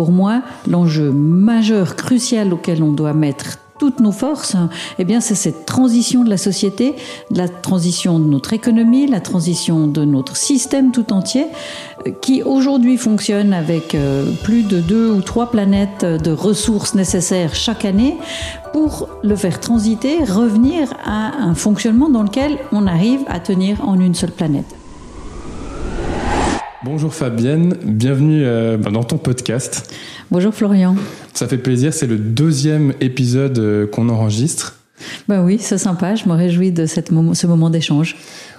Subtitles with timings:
[0.00, 4.56] Pour moi, l'enjeu majeur, crucial auquel on doit mettre toutes nos forces,
[4.98, 6.94] eh c'est cette transition de la société,
[7.30, 11.48] la transition de notre économie, la transition de notre système tout entier,
[12.06, 17.54] euh, qui aujourd'hui fonctionne avec euh, plus de deux ou trois planètes de ressources nécessaires
[17.54, 18.16] chaque année
[18.72, 24.00] pour le faire transiter, revenir à un fonctionnement dans lequel on arrive à tenir en
[24.00, 24.79] une seule planète.
[26.82, 29.94] Bonjour Fabienne, bienvenue euh, dans ton podcast.
[30.30, 30.96] Bonjour Florian.
[31.34, 34.78] Ça fait plaisir, c'est le deuxième épisode euh, qu'on enregistre.
[35.28, 38.16] Bah oui, c'est sympa, je me réjouis de cette moment, ce moment d'échange.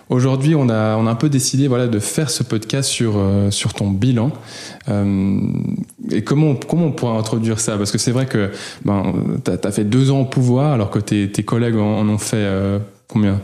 [0.10, 3.50] Aujourd'hui, on a, on a un peu décidé voilà, de faire ce podcast sur, euh,
[3.50, 4.32] sur ton bilan.
[4.88, 7.76] et comment, comment on pourrait introduire ça?
[7.76, 8.52] Parce que c'est vrai que
[8.86, 9.14] ben,
[9.44, 12.48] tu as, fait deux ans au pouvoir alors que tes, tes collègues en, ont fait
[13.08, 13.42] combien?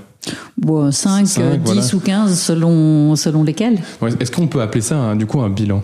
[0.58, 1.26] Bon, 5,
[1.64, 3.80] 10 ou 15 selon, selon lesquels.
[4.20, 5.82] Est-ce qu'on peut appeler ça du coup un bilan?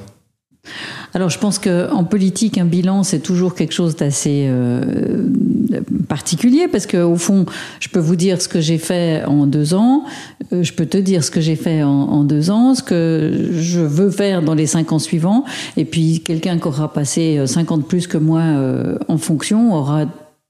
[1.14, 5.28] Alors je pense qu'en politique, un bilan, c'est toujours quelque chose d'assez euh,
[6.08, 7.46] particulier parce qu'au fond,
[7.80, 10.06] je peux vous dire ce que j'ai fait en deux ans,
[10.54, 13.82] euh, je peux te dire ce que j'ai fait en, deux ans, ce que je
[13.82, 15.44] veux faire dans les cinq ans suivants,
[15.78, 20.06] et puis quelqu'un qui aura passé 50 plus que moi euh, en fonction aura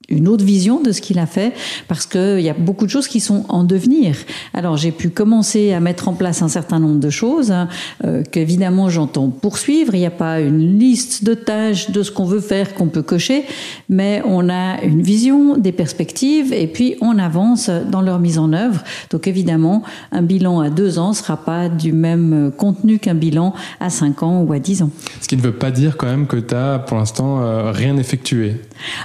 [0.08, 1.52] une autre vision de ce qu'il a fait
[1.88, 4.16] parce qu'il y a beaucoup de choses qui sont en devenir.
[4.52, 7.68] Alors j'ai pu commencer à mettre en place un certain nombre de choses hein,
[8.04, 9.94] euh, qu'évidemment j'entends poursuivre.
[9.94, 13.02] Il n'y a pas une liste de tâches de ce qu'on veut faire qu'on peut
[13.02, 13.44] cocher,
[13.88, 18.52] mais on a une vision, des perspectives et puis on avance dans leur mise en
[18.52, 18.82] œuvre.
[19.10, 23.90] Donc évidemment, un bilan à deux ans sera pas du même contenu qu'un bilan à
[23.90, 24.90] cinq ans ou à dix ans.
[25.20, 27.96] Ce qui ne veut pas dire quand même que tu as pour l'instant euh, rien
[27.96, 28.56] effectué.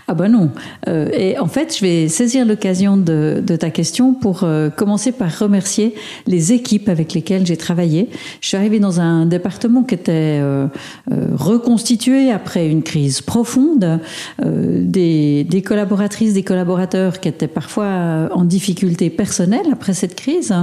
[0.08, 0.52] Ah ben non.
[0.90, 5.38] Euh, et en fait, je vais saisir l'occasion de, ta question pour euh, commencer par
[5.40, 5.94] remercier
[6.28, 8.10] les équipes avec lesquelles j'ai travaillé.
[8.42, 10.68] Je suis arrivée dans un département qui était euh,
[11.34, 14.00] reconstitué après une crise profonde,
[14.44, 20.54] des, des, collaboratrices, des collaborateurs qui étaient parfois en difficulté personnelle après cette crise.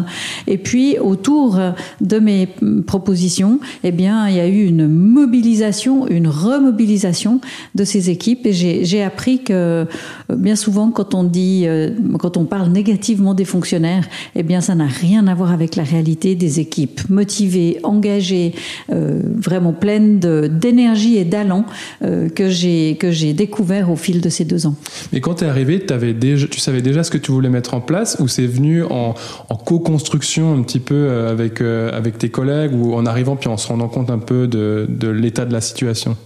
[0.47, 1.59] Et puis, autour
[2.01, 2.49] de mes
[2.87, 7.41] propositions, eh bien, il y a eu une mobilisation, une remobilisation
[7.75, 9.87] de ces équipes et j'ai appris que
[10.35, 14.75] bien souvent, quand on dit, euh, quand on parle négativement des fonctionnaires, eh bien, ça
[14.75, 18.55] n'a rien à voir avec la réalité des équipes motivées, engagées,
[18.93, 21.65] euh, vraiment pleines d'énergie et d'allant
[22.03, 24.75] euh, que j'ai que j'ai découvert au fil de ces deux ans.
[25.13, 27.75] Mais quand tu es arrivé, avais déjà, tu savais déjà ce que tu voulais mettre
[27.75, 29.15] en place, ou c'est venu en,
[29.65, 33.89] co-construction un petit peu avec avec tes collègues, ou en arrivant puis en se rendant
[33.89, 36.17] compte un peu de l'état de la situation?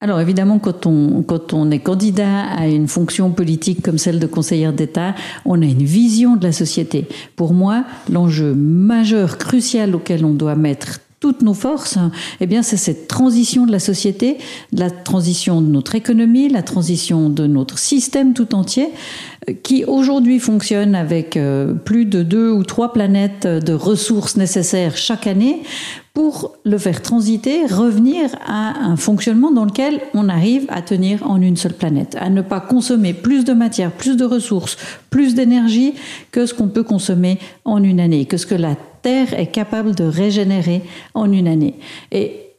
[0.00, 5.16] Alors évidemment, quand on, est candidat à une fonction politique comme celle de conseillère d'État,
[5.44, 7.08] on a une vision de la société.
[7.34, 11.98] Pour moi, l'enjeu majeur, crucial auquel on doit mettre toutes nos forces,
[12.38, 14.38] eh bien, c'est cette transition de la société,
[14.72, 18.90] la transition de notre économie, la transition de notre système tout entier,
[19.48, 24.96] euh, qui aujourd'hui fonctionne avec euh, plus de deux ou trois planètes de ressources nécessaires
[24.96, 25.62] chaque année
[26.18, 31.40] pour le faire transiter, revenir à un fonctionnement dans lequel on arrive à tenir en
[31.40, 34.76] une seule planète, à ne pas consommer plus de matière, plus de ressources,
[35.10, 35.94] plus d'énergie
[36.32, 39.94] que ce qu'on peut consommer en une année, que ce que la Terre est capable
[39.94, 40.82] de régénérer
[41.14, 41.76] en une année.
[42.10, 42.50] Et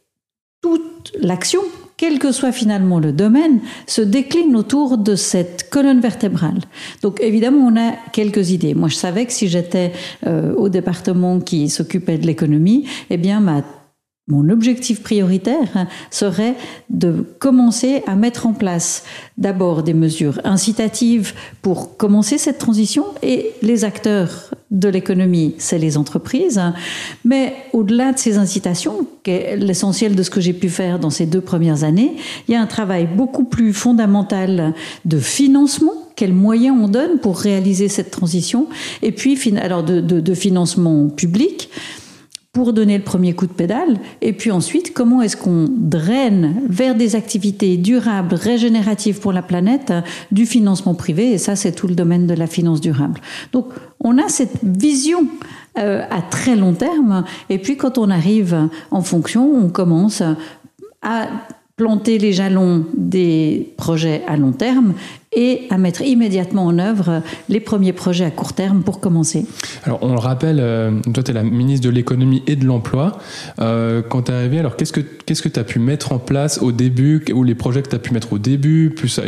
[0.61, 1.59] toute l'action
[1.99, 6.61] quel que soit finalement le domaine, se décline autour de cette colonne vertébrale.
[7.01, 8.73] Donc évidemment, on a quelques idées.
[8.73, 9.91] Moi, je savais que si j'étais
[10.25, 13.63] euh, au département qui s'occupait de l'économie, eh bien, ma
[14.29, 16.55] mon objectif prioritaire serait
[16.89, 19.03] de commencer à mettre en place
[19.37, 25.97] d'abord des mesures incitatives pour commencer cette transition et les acteurs de l'économie, c'est les
[25.97, 26.61] entreprises.
[27.25, 31.09] Mais au-delà de ces incitations, qui est l'essentiel de ce que j'ai pu faire dans
[31.09, 32.15] ces deux premières années,
[32.47, 34.75] il y a un travail beaucoup plus fondamental
[35.05, 35.93] de financement.
[36.15, 38.67] Quels moyens on donne pour réaliser cette transition,
[39.01, 41.69] et puis alors de, de financement public,
[42.51, 46.95] pour donner le premier coup de pédale Et puis ensuite, comment est-ce qu'on draine vers
[46.95, 49.93] des activités durables, régénératives pour la planète,
[50.31, 51.31] du financement privé?
[51.31, 53.21] Et ça, c'est tout le domaine de la finance durable.
[53.53, 53.67] Donc,
[53.99, 55.27] on a cette vision
[55.77, 57.23] euh, à très long terme.
[57.49, 60.23] Et puis, quand on arrive en fonction, on commence
[61.03, 61.27] à
[61.79, 64.95] planter les jalons des projets à long terme
[65.31, 69.45] et à mettre immédiatement en œuvre les premiers projets à court terme pour commencer.
[69.83, 73.19] Alors on le rappelle, euh, toi tu es la ministre de l'économie et de l'emploi.
[73.59, 76.19] Euh, quand tu es arrivé, alors qu'est-ce que qu'est-ce que tu as pu mettre en
[76.19, 79.19] place au début ou les projets que tu as pu mettre au début, plus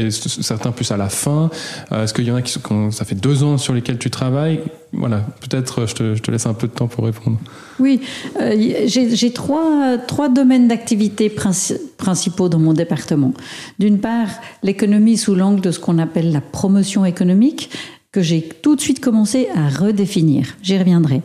[0.41, 1.51] certains plus à la fin?
[1.91, 4.09] Euh, Est-ce qu'il y en a qui sont, ça fait deux ans sur lesquels tu
[4.09, 4.61] travailles?
[4.93, 7.37] Voilà, peut-être je te, je te, laisse un peu de temps pour répondre.
[7.79, 8.01] Oui,
[8.41, 13.33] euh, j'ai trois, trois domaines d'activité principaux dans mon département.
[13.79, 14.27] D'une part,
[14.63, 17.69] l'économie sous l'angle de ce qu'on appelle la promotion économique
[18.11, 20.57] que j'ai tout de suite commencé à redéfinir.
[20.61, 21.21] J'y reviendrai.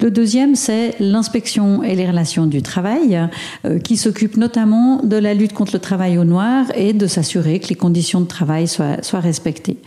[0.00, 3.28] Le deuxième, c'est l'inspection et les relations du travail,
[3.64, 7.58] euh, qui s'occupe notamment de la lutte contre le travail au noir et de s'assurer
[7.58, 9.78] que les conditions de travail soient, respectées.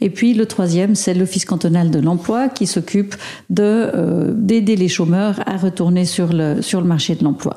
[0.00, 3.14] Et puis le troisième, c'est l'Office cantonal de l'emploi, qui s'occupe
[3.60, 7.56] euh, d'aider les chômeurs à retourner sur le sur le marché de l'emploi.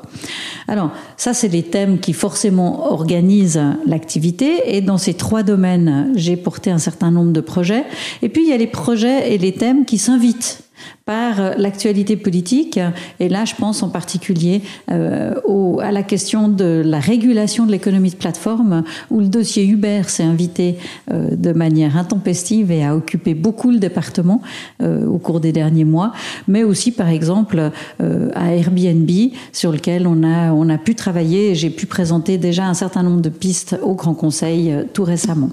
[0.68, 4.76] Alors ça, c'est les thèmes qui forcément organisent l'activité.
[4.76, 7.84] Et dans ces trois domaines, j'ai porté un certain nombre de projets.
[8.22, 10.63] Et puis il y a les projets et les thèmes qui s'invitent
[11.04, 12.80] par l'actualité politique.
[13.20, 17.70] Et là, je pense en particulier euh, au, à la question de la régulation de
[17.70, 20.76] l'économie de plateforme, où le dossier Uber s'est invité
[21.10, 24.40] euh, de manière intempestive et a occupé beaucoup le département
[24.82, 26.12] euh, au cours des derniers mois,
[26.48, 27.70] mais aussi, par exemple,
[28.00, 29.10] euh, à Airbnb,
[29.52, 33.20] sur lequel on a, on a pu travailler j'ai pu présenter déjà un certain nombre
[33.20, 35.50] de pistes au Grand Conseil euh, tout récemment.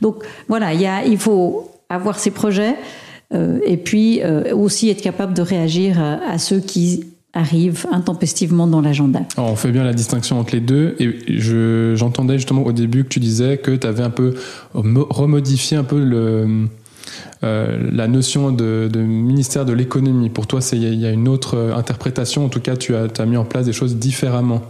[0.00, 0.16] Donc
[0.48, 5.02] voilà, il, y a, il faut avoir ces projets, euh, et puis euh, aussi être
[5.02, 9.20] capable de réagir à, ceux qui arrivent intempestivement dans l'agenda.
[9.38, 11.16] On fait bien la distinction entre les deux et
[11.96, 14.34] j'entendais justement au début que tu disais que tu avais un peu
[14.74, 16.68] remodifié un peu le,
[17.44, 20.30] euh, la notion de, ministère de l'économie.
[20.30, 22.44] Pour toi, il y a une autre euh, interprétation.
[22.44, 24.62] En tout cas, tu as, as mis en place des choses différemment.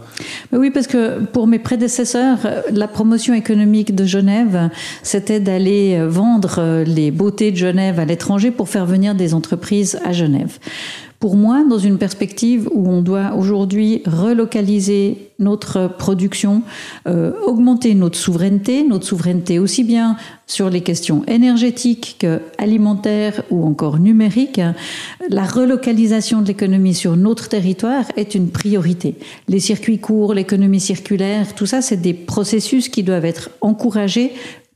[0.51, 2.39] Oui, parce que pour mes prédécesseurs,
[2.71, 4.69] la promotion économique de Genève,
[5.01, 10.11] c'était d'aller vendre les beautés de Genève à l'étranger pour faire venir des entreprises à
[10.11, 10.57] Genève
[11.23, 16.63] pour moi, dans une perspective où on doit aujourd'hui relocaliser notre production,
[17.07, 20.17] euh, augmenter notre souveraineté, notre souveraineté aussi bien
[20.47, 24.59] sur les questions énergétiques qu'alimentaires ou encore numériques,
[25.29, 29.15] la relocalisation de l'économie sur notre territoire est une priorité.
[29.47, 34.33] Les circuits courts, l'économie circulaire, tout ça, c'est des processus qui doivent être encouragés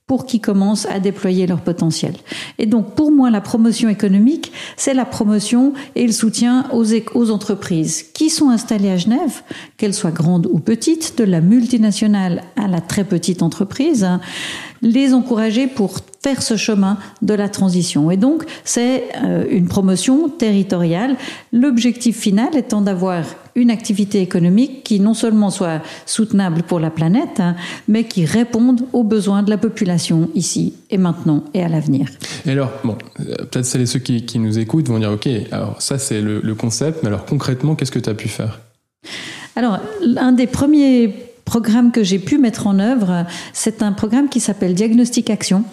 [0.08, 2.14] pour qu'ils commencent à déployer leur potentiel.
[2.58, 7.30] Et donc, pour moi, la promotion économique, c'est la promotion et le soutien aux, aux
[7.30, 9.42] entreprises qui sont installées à Genève,
[9.76, 14.08] qu'elles soient grandes ou petites, de la multinationale à la très petite entreprise,
[14.82, 18.12] les encourager pour faire ce chemin de la transition.
[18.12, 21.16] Et donc, c'est euh, une promotion territoriale,
[21.54, 23.24] l'objectif final étant d'avoir
[23.56, 27.56] une activité économique qui non seulement soit soutenable pour la planète, hein,
[27.88, 32.10] mais qui réponde aux besoins de la population ici et maintenant et à l'avenir.
[32.46, 35.28] Et alors, bon, euh, peut-être celles et ceux qui, qui, nous écoutent vont dire, OK,
[35.52, 38.60] alors ça c'est le, le concept, mais alors concrètement, qu'est-ce que tu as pu faire?
[39.56, 39.80] Alors,
[40.18, 44.76] un des premiers programme que j'ai pu mettre en œuvre, c'est un programme qui s'appelle
[44.76, 45.64] Diagnostic Action,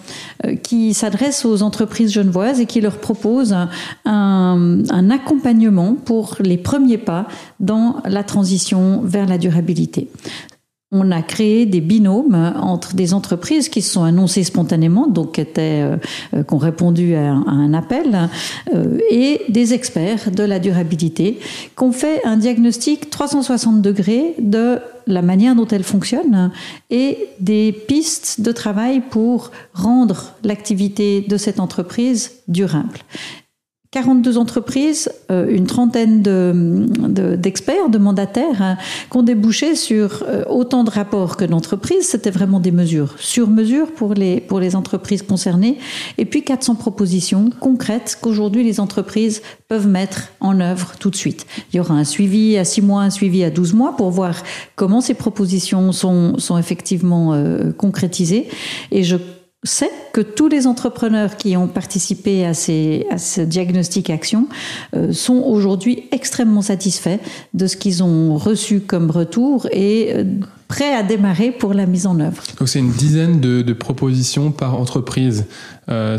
[0.45, 3.69] euh, qui s'adresse aux entreprises genevoises et qui leur propose un,
[4.05, 7.27] un, accompagnement pour les premiers pas
[7.59, 10.09] dans la transition vers la durabilité
[10.95, 15.45] on a créé des binômes entre des entreprises qui se sont annoncées spontanément, donc qui
[15.57, 15.97] euh,
[16.33, 18.29] euh, ont répondu à, un appel,
[18.73, 21.39] euh, et des experts de la durabilité,
[21.77, 26.51] qui ont fait un diagnostic 360 degrés de la manière dont elle fonctionne
[26.89, 32.99] et des pistes de travail pour rendre l'activité de cette entreprise durable.
[33.95, 38.77] 42 entreprises, euh, une trentaine d'experts, de, de, mandataires, hein,
[39.09, 42.09] qui ont débouché sur euh, autant de rapports que d'entreprises.
[42.09, 45.77] C'était vraiment des mesures sur mesure pour les, pour les entreprises concernées.
[46.17, 51.45] Et puis 400 propositions concrètes qu'aujourd'hui les entreprises peuvent mettre en œuvre tout de suite.
[51.71, 54.43] Il y aura un suivi à 6 mois, un suivi à 12 mois pour voir
[54.75, 58.49] comment ces propositions sont, sont effectivement euh, concrétisées.
[58.91, 59.15] Et je
[59.65, 64.47] c'est que tous les entrepreneurs qui ont participé à, ces, à ce diagnostic action
[64.95, 67.17] euh, sont aujourd'hui extrêmement satisfaits
[67.53, 70.23] de ce qu'ils ont reçu comme retour et euh,
[70.67, 72.43] prêts à démarrer pour la mise en œuvre.
[72.59, 75.45] Donc c'est une dizaine de, de, propositions par entreprise.
[75.89, 76.17] Euh,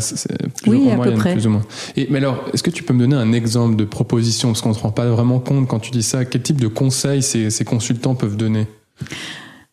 [0.61, 1.33] plus oui, à peu près.
[1.33, 1.63] Plus ou moins.
[1.95, 4.49] Et, mais alors, est-ce que tu peux me donner un exemple de proposition?
[4.49, 6.25] Parce qu'on ne se rend pas vraiment compte quand tu dis ça.
[6.25, 8.67] Quel type de conseils ces, ces consultants peuvent donner?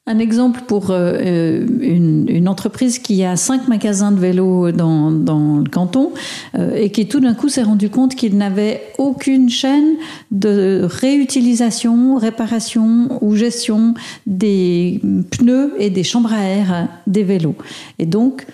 [0.06, 5.10] Un exemple pour euh, euh, une, une, entreprise qui a cinq magasins de vélos dans,
[5.10, 6.12] dans le canton
[6.54, 9.94] euh, et qui tout d'un coup s'est rendu compte qu'il n'avait aucune chaîne
[10.30, 13.94] de réutilisation, réparation ou gestion
[14.26, 17.56] des pneus et des chambres à air des vélos.
[17.98, 18.46] Et donc,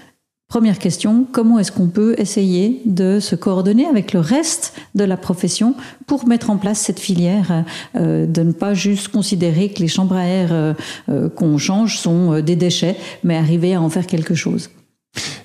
[0.50, 5.16] Première question, comment est-ce qu'on peut essayer de se coordonner avec le reste de la
[5.16, 5.76] profession
[6.08, 7.64] pour mettre en place cette filière,
[7.94, 10.74] euh, de ne pas juste considérer que les chambres à air euh,
[11.08, 14.70] euh, qu'on change sont des déchets, mais arriver à en faire quelque chose?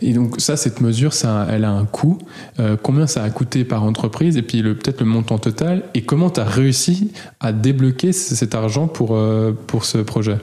[0.02, 2.18] Et donc ça, cette mesure, ça, elle a un coût.
[2.82, 4.38] combien ça a coûté par entreprise?
[4.38, 8.88] Et puis peut-être le montant total et comment tu as réussi à débloquer cet argent
[8.88, 9.20] pour,
[9.68, 10.38] pour ce projet?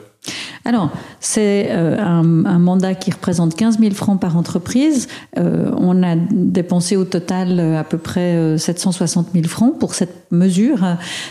[0.65, 5.09] Alors, c'est euh, un, mandat qui représente 15 000 francs par entreprise.
[5.37, 10.31] Euh, on a dépensé au total euh, à peu près 760 000 francs pour cette
[10.31, 10.79] mesure.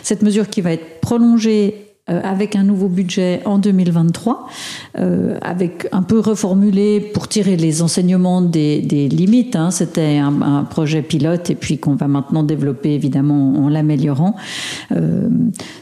[0.03, 1.90] Cette mesure qui va être prolongée
[2.23, 4.47] avec un nouveau budget en 2023,
[4.99, 9.55] euh, avec un peu reformulé pour tirer les enseignements des, limites.
[9.55, 9.71] Hein.
[9.71, 14.35] C'était un, projet pilote et puis qu'on va maintenant développer évidemment en l'améliorant.
[14.91, 15.27] Euh,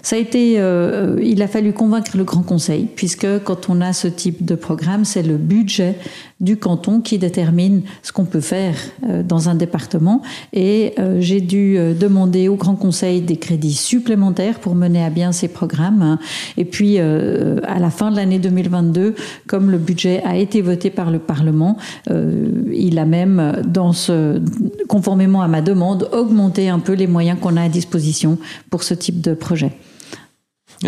[0.01, 3.93] ça a été, euh, il a fallu convaincre le Grand Conseil puisque quand on a
[3.93, 5.95] ce type de programme, c'est le budget
[6.39, 8.75] du canton qui détermine ce qu'on peut faire
[9.07, 10.21] euh, dans un département.
[10.53, 15.09] Et euh, j'ai dû euh, demander au Grand Conseil des crédits supplémentaires pour mener à
[15.09, 16.17] bien ces programmes.
[16.57, 19.15] Et puis, à la fin de l'année 2022,
[19.47, 21.77] comme le budget a été voté par le Parlement,
[22.09, 24.41] il a même, dans ce,
[24.87, 28.37] conformément à ma demande, augmenté un peu les moyens qu'on a à disposition
[28.69, 29.71] pour ce type de projet.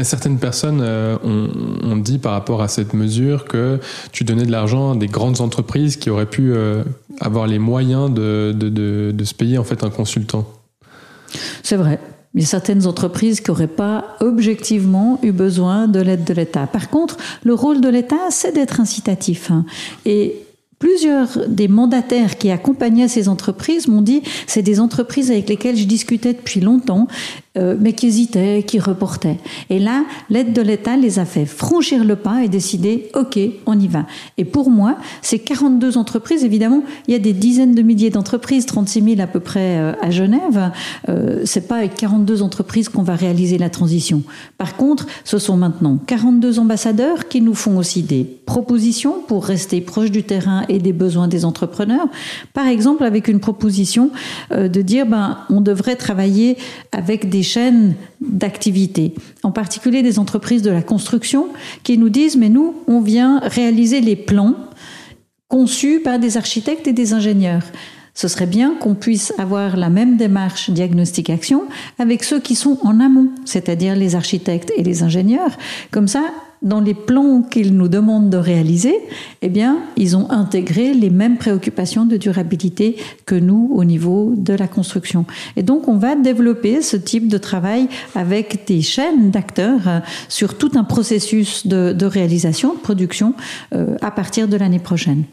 [0.03, 3.79] Certaines personnes euh, ont, dit par rapport à cette mesure que
[4.13, 6.83] tu donnais de l'argent à des grandes entreprises qui auraient pu euh,
[7.19, 10.47] avoir les moyens de, de, se payer en fait un consultant.
[11.61, 11.99] C'est vrai.
[12.33, 16.65] Il y a certaines entreprises qui n'auraient pas objectivement eu besoin de l'aide de l'État.
[16.65, 19.51] Par contre, le rôle de l'État, c'est d'être incitatif.
[19.51, 19.65] Hein.
[20.05, 20.45] Et
[20.81, 25.85] plusieurs des mandataires qui accompagnaient ces entreprises m'ont dit c'est des entreprises avec lesquelles je
[25.85, 27.07] discutais depuis longtemps,
[27.57, 29.37] euh, mais qui hésitaient, qui reportaient.
[29.69, 33.79] Et là, l'aide de l'État les a fait franchir le pas et décider ok, on
[33.79, 34.07] y va.
[34.39, 38.65] Et pour moi, ces 42 entreprises, évidemment, il y a des dizaines de milliers d'entreprises,
[38.65, 40.71] 36 000 à peu près euh, à Genève.
[41.09, 44.23] Euh, c'est pas avec 42 entreprises qu'on va réaliser la transition.
[44.57, 49.81] Par contre, ce sont maintenant 42 ambassadeurs qui nous font aussi des propositions pour rester
[49.81, 52.07] proche du terrain et des besoins des entrepreneurs.
[52.53, 54.11] Par exemple, avec une proposition
[54.51, 56.57] euh, de dire, ben, on devrait travailler
[56.91, 59.13] avec des chaînes d'activité,
[59.43, 61.47] en particulier des entreprises de la construction,
[61.83, 64.55] qui nous disent, mais nous, on vient réaliser les plans
[65.47, 67.63] conçus par des architectes et des ingénieurs.
[68.13, 71.63] Ce serait bien qu'on puisse avoir la même démarche diagnostic-action
[71.97, 75.57] avec ceux qui sont en amont, c'est-à-dire les architectes et les ingénieurs.
[75.91, 76.23] Comme ça,
[76.61, 78.95] dans les plans qu'ils nous demandent de réaliser,
[79.41, 84.53] eh bien, ils ont intégré les mêmes préoccupations de durabilité que nous au niveau de
[84.53, 85.25] la construction.
[85.55, 89.99] Et donc, on va développer ce type de travail avec des chaînes d'acteurs euh,
[90.29, 93.33] sur tout un processus de, réalisation, de production,
[93.73, 95.23] euh, à partir de l'année prochaine.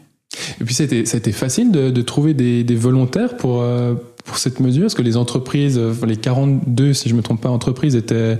[0.59, 3.93] Et puis, ça a été, facile de, trouver des, volontaires pour, euh,
[4.25, 4.85] pour cette mesure?
[4.85, 8.37] Est-ce que les entreprises, les 42, si je ne me trompe pas, entreprises étaient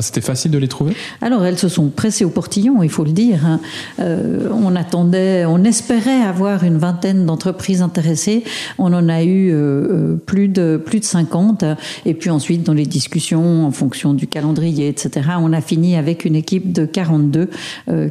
[0.00, 3.12] c'était facile de les trouver Alors, elles se sont pressées au portillon, il faut le
[3.12, 3.44] dire.
[3.44, 3.60] Hein.
[4.00, 8.44] Euh, on attendait, on espérait avoir une vingtaine d'entreprises intéressées.
[8.78, 11.64] On en a eu euh, euh, plus, de, plus de 50.
[12.06, 16.24] Et puis ensuite, dans les discussions, en fonction du calendrier, etc., on a fini avec
[16.24, 17.50] une équipe de 42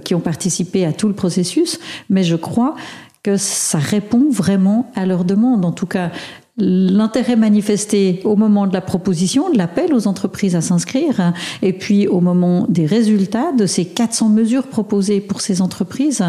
[0.03, 1.79] qui ont participé à tout le processus.
[2.09, 2.75] Mais je crois
[3.23, 5.63] que ça répond vraiment à leurs demandes.
[5.63, 6.11] En tout cas,
[6.57, 12.07] l'intérêt manifesté au moment de la proposition, de l'appel aux entreprises à s'inscrire, et puis
[12.07, 16.23] au moment des résultats de ces 400 mesures proposées pour ces entreprises,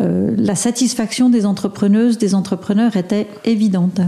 [0.00, 4.00] euh, la satisfaction des entrepreneuses, des entrepreneurs était évidente.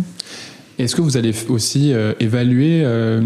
[0.79, 3.21] Est-ce que vous allez aussi euh, évaluer euh,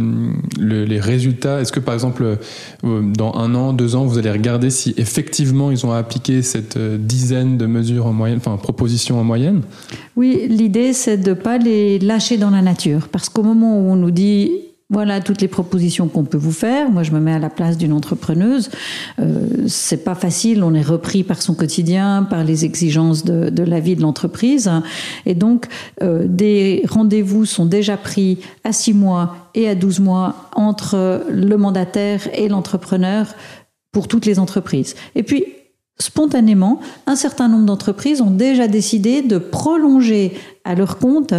[0.58, 1.60] les résultats?
[1.60, 2.38] Est-ce que par exemple,
[2.84, 6.78] euh, dans un an, deux ans, vous allez regarder si effectivement ils ont appliqué cette
[6.78, 9.60] dizaine de mesures en moyenne, enfin propositions en moyenne?
[10.16, 13.08] Oui, l'idée c'est de ne pas les lâcher dans la nature.
[13.08, 14.50] Parce qu'au moment où on nous dit
[14.92, 16.90] voilà toutes les propositions qu'on peut vous faire.
[16.90, 18.70] Moi, je me mets à la place d'une entrepreneuse.
[19.18, 20.62] Euh, c'est pas facile.
[20.62, 24.70] On est repris par son quotidien, par les exigences de, la vie de l'entreprise,
[25.24, 25.66] et donc
[26.02, 31.56] euh, des rendez-vous sont déjà pris à six mois et à 12 mois entre le
[31.56, 33.34] mandataire et l'entrepreneur
[33.92, 34.94] pour toutes les entreprises.
[35.14, 35.44] Et puis
[35.98, 40.32] Spontanément, un certain nombre d'entreprises ont déjà décidé de prolonger
[40.64, 41.32] à leur compte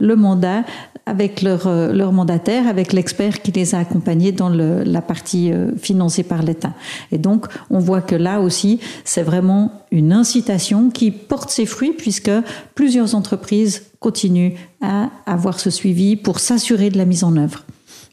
[0.00, 0.64] le mandat
[1.08, 5.70] avec leur, euh, leur mandataire, avec l'expert qui les a accompagnés dans la partie euh,
[5.76, 6.74] financée par l'État.
[7.12, 11.94] Et donc, on voit que là aussi, c'est vraiment une incitation qui porte ses fruits
[11.96, 12.30] puisque
[12.74, 17.64] plusieurs entreprises continuent à avoir ce suivi pour s'assurer de la mise en œuvre.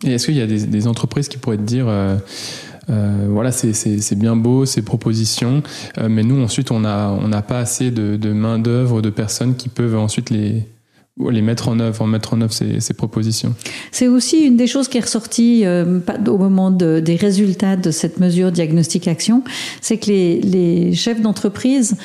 [0.06, 1.88] Et est-ce qu'il y a des, entreprises qui pourraient te dire...
[1.88, 2.18] Euh
[2.88, 5.64] voilà, c'est bien beau ces propositions,
[6.08, 9.56] mais nous ensuite on a on n'a pas assez de, de main d'œuvre de personnes
[9.56, 10.68] qui peuvent ensuite les
[11.31, 13.55] les mettre en œuvre, mettre en œuvre ces, ces propositions.
[13.91, 17.91] C'est aussi une des choses qui est ressortie euh, au moment de, des résultats de
[17.91, 19.43] cette mesure diagnostic action,
[19.81, 21.95] c'est que les, les chefs d'entreprise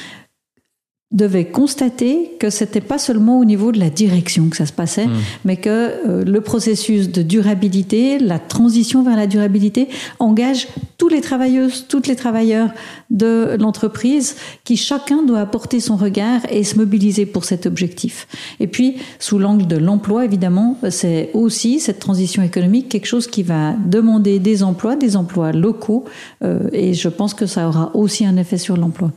[1.13, 5.07] devait constater que c'était pas seulement au niveau de la direction que ça se passait,
[5.07, 5.13] mmh.
[5.45, 9.89] mais que euh, le processus de durabilité, la transition vers la durabilité
[10.21, 12.71] engage tous les travailleuses, toutes les travailleurs
[13.11, 18.29] de l'entreprise qui chacun doit apporter son regard et se mobiliser pour cet objectif.
[18.61, 23.43] Et puis, sous l'angle de l'emploi, évidemment, c'est aussi cette transition économique quelque chose qui
[23.43, 26.05] va demander des emplois, des emplois locaux,
[26.45, 29.11] euh, et je pense que ça aura aussi un effet sur l'emploi.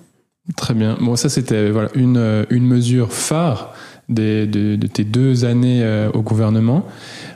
[0.57, 0.97] Très bien.
[0.99, 3.73] Bon, ça c'était voilà une euh, une mesure phare
[4.09, 6.85] des, de, tes deux années euh, au gouvernement.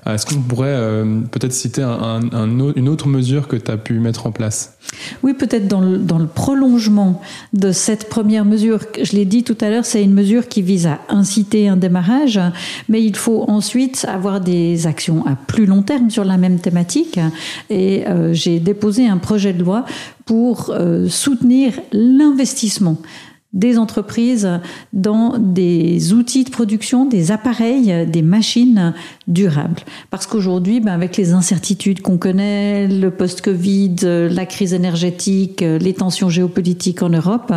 [0.05, 3.77] Euh, est-ce qu'on pourrait euh, peut-être citer un, un, une autre mesure que tu as
[3.77, 4.77] pu mettre en place?
[5.23, 7.21] Oui, peut-être dans le, prolongement
[7.53, 8.79] de cette première mesure.
[9.01, 12.39] Je l'ai dit tout à l'heure, c'est une mesure qui vise à inciter un démarrage,
[12.87, 17.19] mais il faut ensuite avoir des actions à plus long terme sur la même thématique.
[17.69, 19.85] Et j'ai déposé un projet de loi
[20.25, 20.73] pour
[21.09, 22.97] soutenir l'investissement
[23.57, 24.49] des entreprises
[24.93, 28.93] dans des outils de production, des appareils, des machines
[29.27, 29.81] durables.
[30.09, 33.95] Parce qu'aujourd'hui, ben avec les incertitudes qu'on connaît, le post-Covid,
[34.31, 37.51] la crise énergétique, les tensions géopolitiques en Europe,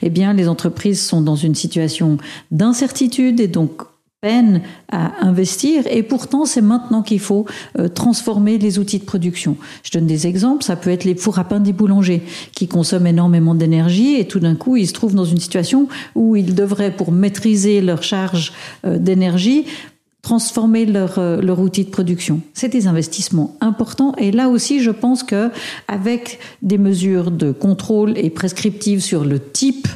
[0.00, 2.16] eh bien, les entreprises sont dans une situation
[2.50, 3.82] d'incertitude et donc
[4.20, 4.60] peine
[4.92, 7.46] à investir et pourtant c'est maintenant qu'il faut
[7.78, 9.56] euh, transformer les outils de production.
[9.82, 12.22] Je donne des exemples, ça peut être les fours à pain des boulangers
[12.54, 16.36] qui consomment énormément d'énergie et tout d'un coup ils se trouvent dans une situation où
[16.36, 18.52] ils devraient pour maîtriser leur charge
[18.84, 19.64] euh, d'énergie
[20.20, 22.42] transformer leur, euh, leur outil de production.
[22.52, 25.50] C'est des investissements importants et là aussi je pense que
[25.88, 29.88] avec des mesures de contrôle et prescriptives sur le type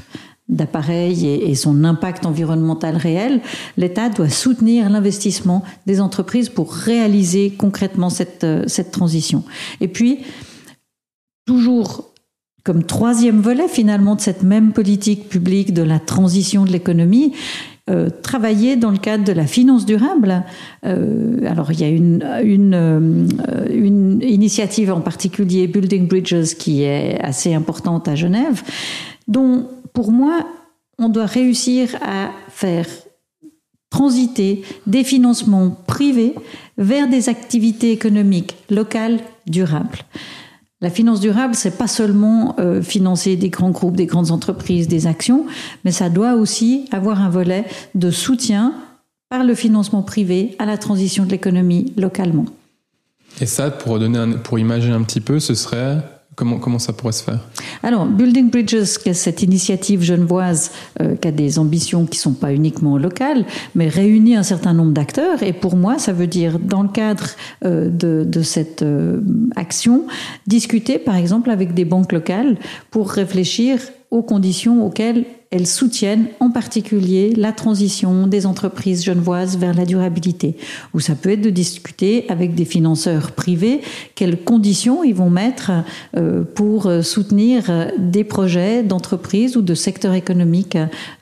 [0.49, 3.41] d'appareils et, son impact environnemental réel,
[3.77, 9.43] l'État doit soutenir l'investissement des entreprises pour réaliser concrètement cette, euh, cette transition.
[9.81, 10.19] Et puis,
[11.47, 12.11] toujours
[12.63, 17.33] comme troisième volet finalement de cette même politique publique de la transition de l'économie,
[17.91, 20.45] euh, travailler dans le cadre de la finance durable.
[20.87, 23.29] Euh, alors il y a une, une,
[23.71, 28.63] une initiative en particulier, Building Bridges, qui est assez importante à Genève,
[29.29, 30.45] dont pour moi,
[30.99, 32.87] on doit réussir à faire
[33.89, 36.35] transiter des financements privés
[36.77, 40.01] vers des activités économiques locales durables.
[40.81, 45.07] La finance durable, c'est pas seulement euh, financer des grands groupes, des grandes entreprises, des
[45.07, 45.47] actions,
[45.85, 48.75] mais ça doit aussi avoir un volet de soutien
[49.31, 52.47] par le financement privé à la transition de l'économie localement.
[53.41, 53.99] Et ça, pour
[54.59, 56.03] imaginer un petit peu, ce serait
[56.37, 57.41] Comment, comment ça pourrait se faire?
[57.83, 62.53] Alors, Building Bridges, cette initiative genevoise euh, qui a des ambitions qui ne sont pas
[62.53, 63.45] uniquement locales,
[63.75, 65.43] mais réunit un certain nombre d'acteurs.
[65.43, 67.27] Et pour moi, ça veut dire, dans le cadre
[67.65, 69.21] euh, de, de, cette euh,
[69.55, 70.07] action,
[70.47, 72.59] discuter, par exemple, avec des banques locales
[72.91, 73.79] pour réfléchir
[74.11, 80.57] aux conditions auxquelles elles soutiennent en particulier la transition des entreprises genevoises vers la durabilité.
[80.95, 83.81] Ou ça peut être de discuter avec des financeurs privés
[84.17, 85.71] quelles conditions ils vont mettre
[86.17, 90.77] euh, pour soutenir des projets d'entreprise ou de secteurs économiques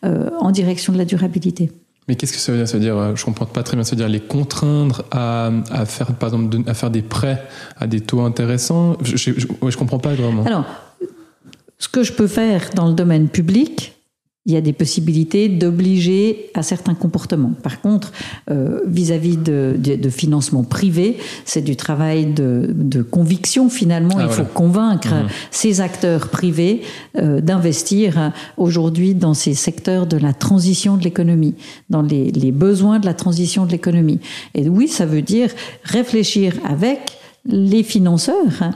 [0.05, 1.71] euh, en direction de la durabilité.
[2.09, 2.69] Mais qu'est-ce que ça veut dire?
[2.69, 5.51] Ça veut dire, euh, je comprends pas très bien, ça veut dire les contraindre à,
[5.71, 7.43] à faire, par exemple, à faire des prêts
[7.77, 8.97] à des taux intéressants?
[9.03, 10.45] Je, je, je, je comprends pas vraiment.
[10.45, 10.65] Alors,
[11.79, 13.95] ce que je peux faire dans le domaine public,
[14.45, 17.53] il y a des possibilités d'obliger à certains comportements.
[17.63, 18.13] Par contre,
[18.51, 24.17] euh, vis-à-vis de, de, de, financement privé, c'est du travail de, de conviction finalement.
[24.17, 24.45] Ah, Il voilà.
[24.45, 25.29] faut convaincre mmh.
[25.53, 26.83] ces acteurs privés
[27.19, 31.55] euh, d'investir aujourd'hui dans ces secteurs de la transition de l'économie,
[31.89, 34.19] dans les, les besoins de la transition de l'économie.
[34.55, 35.51] Et oui, ça veut dire
[35.85, 38.71] réfléchir avec les financeurs,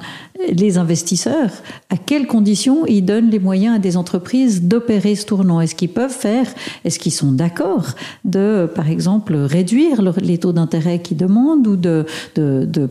[0.52, 1.50] les investisseurs,
[1.88, 5.60] à quelles conditions ils donnent les moyens à des entreprises d'opérer ce tournant?
[5.60, 6.46] Est-ce qu'ils peuvent faire
[6.84, 7.86] Est-ce qu'ils sont d'accord
[8.24, 12.06] de, par exemple, réduire les taux d'intérêt qu'ils demandent ou de,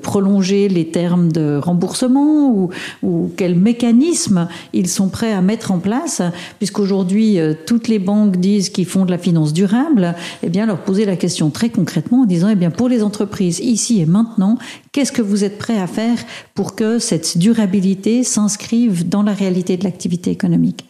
[0.01, 2.69] prolonger les termes de remboursement ou,
[3.03, 6.21] ou quels mécanismes ils sont prêts à mettre en place?
[6.57, 10.77] Puisqu'aujourd'hui, euh, toutes les banques disent qu'ils font de la finance durable, eh bien, leur
[10.77, 14.57] poser la question très concrètement en disant, eh bien, pour les entreprises, ici et maintenant,
[14.95, 16.17] qu'est-ce que vous êtes prêt à faire
[16.53, 20.87] pour que cette durabilité s'inscrive dans la réalité de l'activité économique?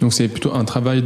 [0.00, 1.04] Donc c'est plutôt un travail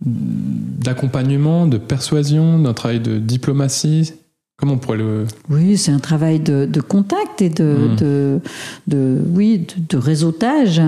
[0.00, 4.14] d'accompagnement, de persuasion, d'un travail de diplomatie
[4.60, 5.24] Comment on pourrait le...
[5.48, 7.96] Oui, c'est un travail de, de, contact et de, mmh.
[7.96, 8.40] de,
[8.88, 10.82] de, oui, de, réseautage.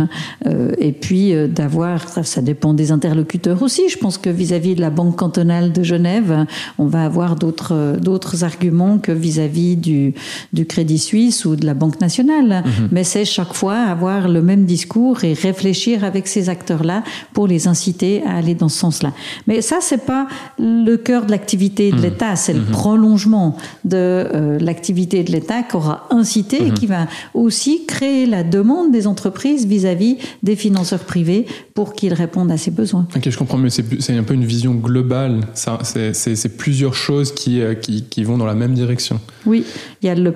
[0.44, 3.88] Euh, et puis euh, d'avoir, ça, ça, dépend des interlocuteurs aussi.
[3.88, 6.46] Je pense que vis-à-vis de la Banque cantonale de Genève,
[6.78, 10.14] on va avoir d'autres d'autres arguments que vis-à-vis du,
[10.52, 12.64] du Crédit Suisse ou de la Banque nationale.
[12.66, 12.70] Mmh.
[12.90, 17.04] Mais c'est chaque fois avoir le même discours et réfléchir avec ces acteurs-là
[17.34, 19.12] pour les inciter à aller dans ce sens-là.
[19.46, 20.26] Mais ça, c'est pas
[20.58, 22.02] le cœur de l'activité de mmh.
[22.02, 26.74] l'État, c'est le prolongement de euh, l'activité de l'État qui aura incité et mhm.
[26.74, 32.50] qui va aussi créer la demande des entreprises vis-à-vis des financeurs privés pour qu'ils répondent
[32.50, 33.06] à ces besoins.
[33.16, 35.40] Ok, je comprends, mais c'est un peu une vision globale.
[35.54, 39.20] C'est plusieurs choses qui, euh, qui, qui, vont dans la même direction.
[39.46, 39.64] Oui,
[40.02, 40.34] il y a le,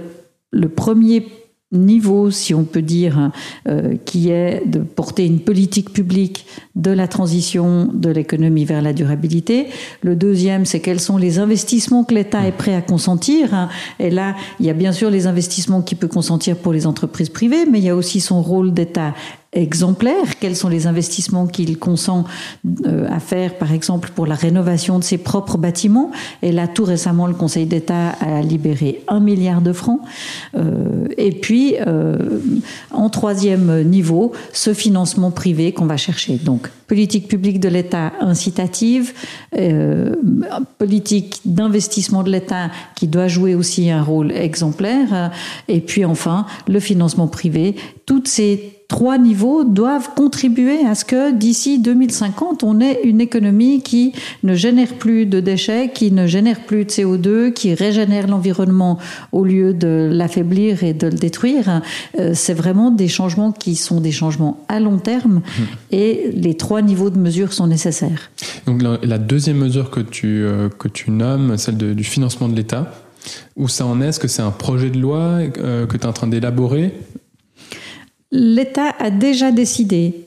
[0.51, 1.27] le premier
[1.75, 3.31] niveau, si on peut dire,
[3.69, 8.93] euh, qui est de porter une politique publique de la transition de l'économie vers la
[8.93, 9.67] durabilité.
[10.03, 13.69] Le deuxième, c'est quels sont les investissements que l'État est prêt à consentir.
[13.99, 17.29] Et là, il y a bien sûr les investissements qu'il peut consentir pour les entreprises
[17.29, 19.15] privées, mais il y a aussi son rôle d'État
[19.55, 22.25] exemplaire Quels sont les investissements qu'il consent
[22.87, 26.11] euh, à faire, par exemple, pour la rénovation de ses propres bâtiments?
[26.43, 30.01] Et là, tout récemment, le Conseil d'État a libéré un milliard de francs.
[30.57, 32.17] Euh, et puis, euh,
[32.90, 36.37] en troisième niveau, ce financement privé qu'on va chercher.
[36.37, 39.14] Donc, politique publique de l'État incitative,
[40.77, 45.33] politique d'investissement de l'État qui doit jouer aussi un rôle exemplaire,
[45.69, 47.75] et puis enfin le financement privé.
[48.05, 53.83] Toutes ces trois niveaux doivent contribuer à ce que d'ici 2050, on ait une économie
[53.83, 58.99] qui ne génère plus de déchets, qui ne génère plus de CO2, qui régénère l'environnement
[59.33, 61.83] au lieu de l'affaiblir et de le détruire.
[62.18, 65.62] Euh, c'est vraiment des changements qui sont des changements à long terme mmh.
[65.92, 68.31] et les trois niveaux de mesure sont nécessaires.
[68.66, 72.92] Donc la, deuxième mesure que tu, euh, que tu nommes, celle du financement de l'État,
[73.57, 74.09] où ça en est?
[74.09, 76.92] Est-ce que c'est un projet de loi euh, que tu es en train d'élaborer?
[78.37, 80.27] L'État a déjà décidé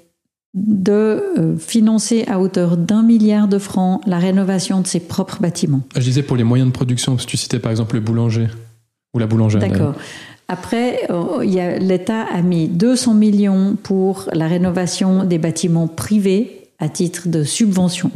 [0.54, 5.82] de euh, financer à hauteur d'un milliard de francs la rénovation de ses propres bâtiments.
[5.94, 8.48] Je disais pour les moyens de production, parce que tu citais par exemple le boulanger
[9.14, 9.60] ou la boulangère.
[9.60, 9.94] D'accord.
[10.48, 11.44] Après, euh,
[11.80, 18.12] l'État a mis 200 millions pour la rénovation des bâtiments privés à titre de subvention.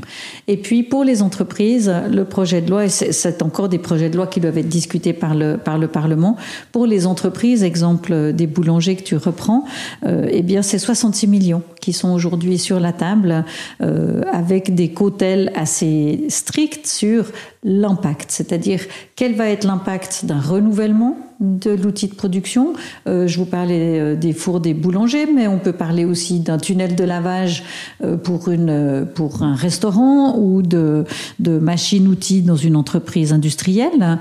[0.47, 4.17] Et puis pour les entreprises, le projet de loi, et c'est encore des projets de
[4.17, 6.37] loi qui doivent être discutés par le, par le Parlement,
[6.71, 9.65] pour les entreprises, exemple des boulangers que tu reprends,
[10.05, 13.45] euh, eh bien c'est 66 millions qui sont aujourd'hui sur la table
[13.81, 17.31] euh, avec des cotels assez stricts sur
[17.63, 18.81] l'impact, c'est-à-dire
[19.15, 22.73] quel va être l'impact d'un renouvellement de l'outil de production.
[23.07, 26.57] Euh, je vous parlais euh, des fours des boulangers, mais on peut parler aussi d'un
[26.57, 27.63] tunnel de lavage
[28.03, 31.03] euh, pour, une, pour un restaurant ou de,
[31.39, 34.19] de machines-outils dans une entreprise industrielle.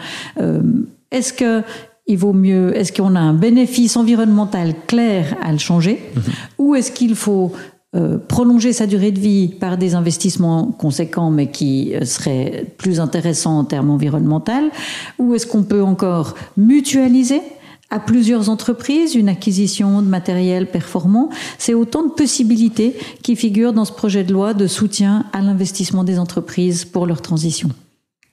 [1.11, 1.63] Est-ce que
[2.07, 6.23] il vaut mieux, est-ce qu'on a un bénéfice environnemental clair à le changer, mhm.
[6.59, 7.53] ou est-ce qu'il faut
[7.97, 13.01] euh, prolonger sa durée de vie par des investissements conséquents mais qui euh, seraient plus
[13.01, 14.71] intéressants en termes environnementaux
[15.19, 17.43] Ou est-ce qu'on peut encore mutualiser
[17.91, 21.31] à plusieurs entreprises une acquisition de matériel performant?
[21.59, 26.05] C'est autant de possibilités qui figurent dans ce projet de loi de soutien à l'investissement
[26.05, 27.71] des entreprises pour leur transition.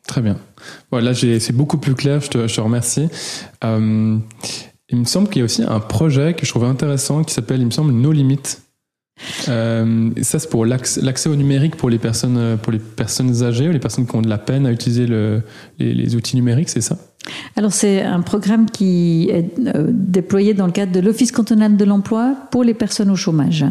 [0.06, 0.38] Très bien.
[0.91, 3.08] Voilà, c'est beaucoup plus clair, je te, je te remercie.
[3.63, 4.17] Euh,
[4.89, 7.60] il me semble qu'il y a aussi un projet que je trouvais intéressant qui s'appelle,
[7.60, 8.62] il me semble, Nos Limites
[9.49, 13.67] euh, ça, c'est pour l'accès au numérique pour les personnes, euh, pour les personnes âgées
[13.67, 15.41] ou les personnes qui ont de la peine à utiliser le,
[15.80, 16.97] les, outils numériques, c'est ça?
[17.58, 21.84] Alors c'est un programme qui est euh, déployé dans le cadre de l'Office cantonal de
[21.84, 23.65] l'emploi pour les personnes au chômage.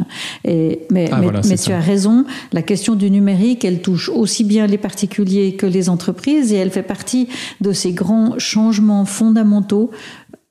[0.45, 4.67] Et, mais, ah, mais, tu as raison, la question du numérique, elle touche aussi bien
[4.67, 7.29] les particuliers que les entreprises et elle fait partie
[7.63, 9.91] de ces grands changements fondamentaux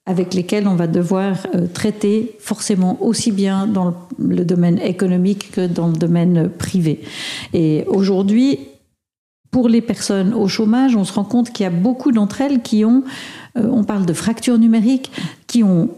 [0.06, 5.66] avec lesquels on va devoir euh, traiter forcément aussi bien dans le domaine économique que
[5.66, 7.02] dans le domaine privé.
[7.54, 8.60] Et aujourd'hui,
[9.50, 12.62] pour les personnes au chômage, on se rend compte qu'il y a beaucoup d'entre elles
[12.62, 13.04] qui ont,
[13.58, 15.12] euh, on parle de fractures numériques,
[15.48, 15.90] qui ont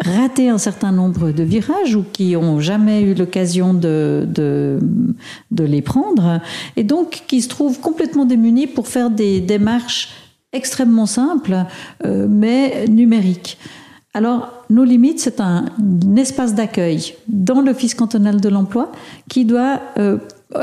[0.00, 4.78] raté un certain nombre de virages ou qui ont jamais eu l'occasion de, de,
[5.50, 6.40] de les prendre
[6.76, 10.08] et donc qui se trouvent complètement démunis pour faire des démarches
[10.54, 11.64] extrêmement simple,
[12.06, 13.58] euh, mais numérique.
[14.14, 15.66] Alors, nos limites, c'est un,
[16.16, 18.92] espace d'accueil dans l'Office cantonal de l'emploi
[19.28, 20.18] qui doit, euh,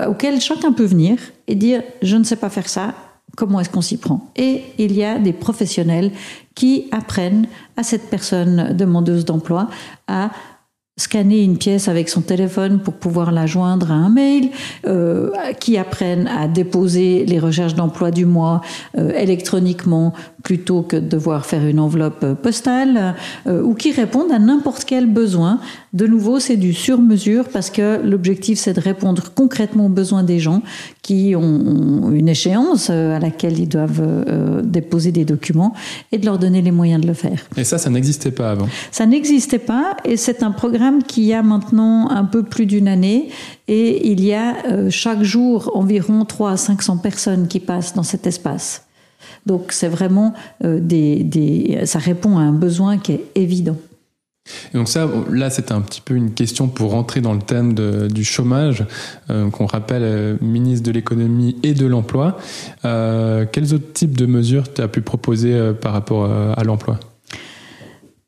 [0.07, 2.93] auquel chacun peut venir et dire je ne sais pas faire ça,
[3.35, 4.31] comment est-ce qu'on s'y prend?
[4.37, 6.11] Et il y a des professionnels
[6.55, 9.69] qui apprennent à cette personne demandeuse d'emploi
[10.07, 10.31] à
[11.01, 14.49] scanner une pièce avec son téléphone pour pouvoir la joindre à un mail,
[14.85, 18.61] euh, qui apprennent à déposer les recherches d'emploi du mois
[18.97, 23.15] euh, électroniquement plutôt que de devoir faire une enveloppe postale,
[23.47, 25.59] euh, ou qui répondent à n'importe quel besoin.
[25.93, 30.39] De nouveau, c'est du sur-mesure parce que l'objectif, c'est de répondre concrètement aux besoins des
[30.39, 30.61] gens
[31.01, 34.03] qui ont une échéance à laquelle ils doivent
[34.63, 35.73] déposer des documents
[36.11, 37.47] et de leur donner les moyens de le faire.
[37.57, 41.41] Et ça, ça n'existait pas avant Ça n'existait pas et c'est un programme qui a
[41.41, 43.29] maintenant un peu plus d'une année
[43.67, 48.03] et il y a euh, chaque jour environ 3 à 500 personnes qui passent dans
[48.03, 48.85] cet espace.
[49.45, 50.33] Donc c'est vraiment
[50.63, 53.77] euh, des, ça répond à un besoin qui est évident.
[54.73, 57.73] Donc ça, là, c'est un petit peu une question pour rentrer dans le thème
[58.09, 58.85] du chômage,
[59.29, 62.37] euh, qu'on rappelle ministre de l'économie et de l'emploi.
[62.83, 66.99] quels autres types de mesures tu as pu proposer par rapport à l'emploi?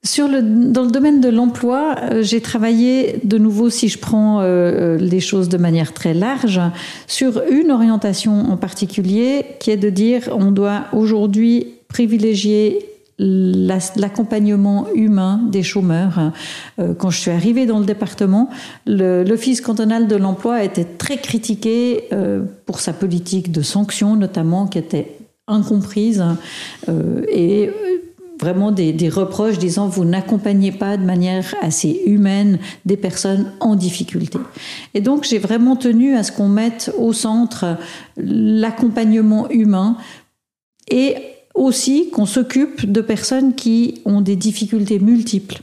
[0.06, 4.42] Sur le, dans le domaine de l'emploi, euh, j'ai travaillé de nouveau, si je prends
[4.42, 6.60] euh, euh, les choses de manière très large,
[7.08, 12.86] sur une orientation en particulier, qui est de dire on doit aujourd'hui privilégier
[13.20, 16.32] l'accompagnement humain des chômeurs.
[16.98, 18.50] Quand je suis arrivée dans le département,
[18.86, 22.10] l'Office cantonal de l'emploi été très critiqué
[22.66, 26.24] pour sa politique de sanctions, notamment, qui était incomprise.
[27.32, 27.70] Et
[28.40, 34.38] vraiment des, reproches disant vous n'accompagnez pas de manière assez humaine des personnes en difficulté.
[34.94, 37.78] Et donc j'ai vraiment tenu à ce qu'on mette au centre
[38.18, 39.98] l'accompagnement humain
[40.90, 41.16] et
[41.54, 45.60] aussi qu'on s'occupe de personnes qui ont des difficultés multiples.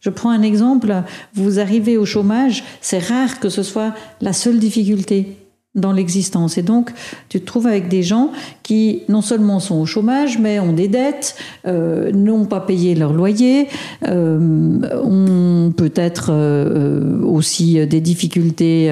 [0.00, 1.02] Je prends un exemple,
[1.34, 5.36] vous arrivez au chômage, c'est rare que ce soit la seule difficulté
[5.76, 6.58] dans l'existence.
[6.58, 6.90] Et donc,
[7.28, 8.32] tu te trouves avec des gens
[8.64, 13.12] qui non seulement sont au chômage, mais ont des dettes, euh, n'ont pas payé leur
[13.12, 13.68] loyer,
[14.08, 18.90] euh, ont peut-être euh, aussi des difficultés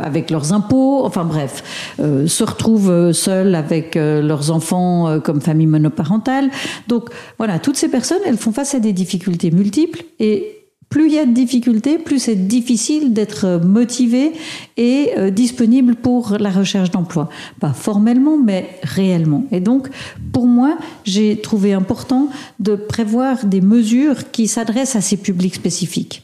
[0.00, 6.50] avec leurs impôts, enfin bref, se retrouvent seuls avec leurs enfants comme famille monoparentale.
[6.88, 10.61] Donc voilà, toutes ces personnes, elles font face à des difficultés multiples et
[10.92, 14.32] plus il y a de difficultés, plus c'est difficile d'être motivé
[14.76, 17.30] et euh, disponible pour la recherche d'emploi.
[17.60, 19.46] Pas formellement, mais réellement.
[19.52, 19.88] Et donc,
[20.34, 22.28] pour moi, j'ai trouvé important
[22.60, 26.22] de prévoir des mesures qui s'adressent à ces publics spécifiques.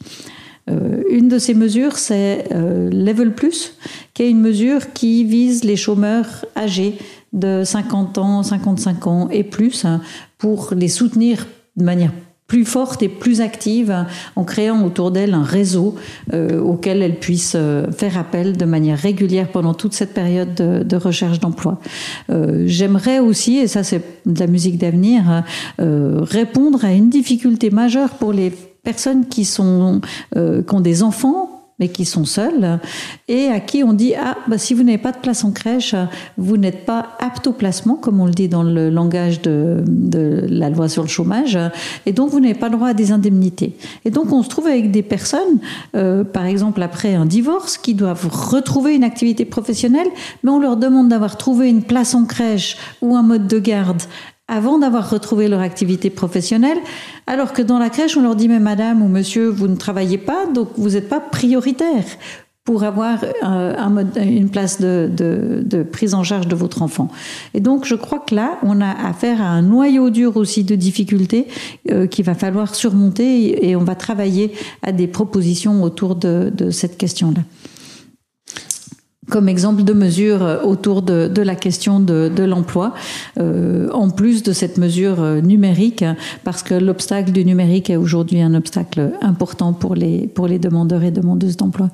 [0.69, 3.75] Euh, une de ces mesures, c'est euh, Level Plus,
[4.13, 6.99] qui est une mesure qui vise les chômeurs âgés
[7.33, 10.03] de 50 ans, 55 ans et plus, hein,
[10.37, 11.47] pour les soutenir
[11.79, 12.13] de manière
[12.49, 15.97] plus forte et plus active en créant autour d'elle un réseau
[16.33, 20.97] euh, auquel elle puisse euh, faire appel de manière régulière pendant toute cette période de,
[20.97, 21.79] recherche d'emploi.
[22.31, 25.45] Euh, j'aimerais aussi, et ça c'est de la musique d'avenir,
[25.79, 28.51] répondre à une difficulté majeure pour les
[28.83, 30.01] personnes qui sont
[30.35, 32.81] qui ont des enfants mais qui sont seuls
[33.29, 35.95] et à qui on dit ah bah, si vous n'avez pas de place en crèche,
[36.37, 39.85] vous n'êtes pas apte au placement comme on le dit dans le langage de,
[40.49, 41.59] la loi sur le chômage
[42.07, 43.77] et donc vous n'avez pas droit à des indemnités.
[44.05, 45.59] Et donc on se trouve avec des personnes,
[45.95, 50.09] euh, par exemple après un divorce, qui doivent retrouver une activité professionnelle,
[50.43, 54.03] mais on leur demande d'avoir trouvé une place en crèche ou un mode de garde
[54.49, 56.79] avant d'avoir retrouvé leur activité professionnelle,
[57.27, 60.19] alors que dans la crèche, on leur dit, mais madame ou monsieur, vous ne travaillez
[60.19, 62.05] pas, donc vous n'êtes pas prioritaire
[62.65, 67.09] pour avoir euh, un, une place de, prise en charge de votre enfant.
[67.55, 70.75] Et donc, je crois que là, on a affaire à un noyau dur aussi de
[70.75, 71.47] difficultés
[71.91, 76.99] euh, qu'il va falloir surmonter et, on va travailler à des propositions autour de cette
[76.99, 77.41] question-là
[79.29, 82.95] comme exemple de mesure euh, autour de, la question de, de l'emploi,
[83.39, 86.05] euh, en plus de cette mesure euh, numérique,
[86.45, 91.03] parce que l'obstacle du numérique est aujourd'hui un obstacle important pour les, pour les demandeurs
[91.03, 91.91] et demandeuses d'emploi.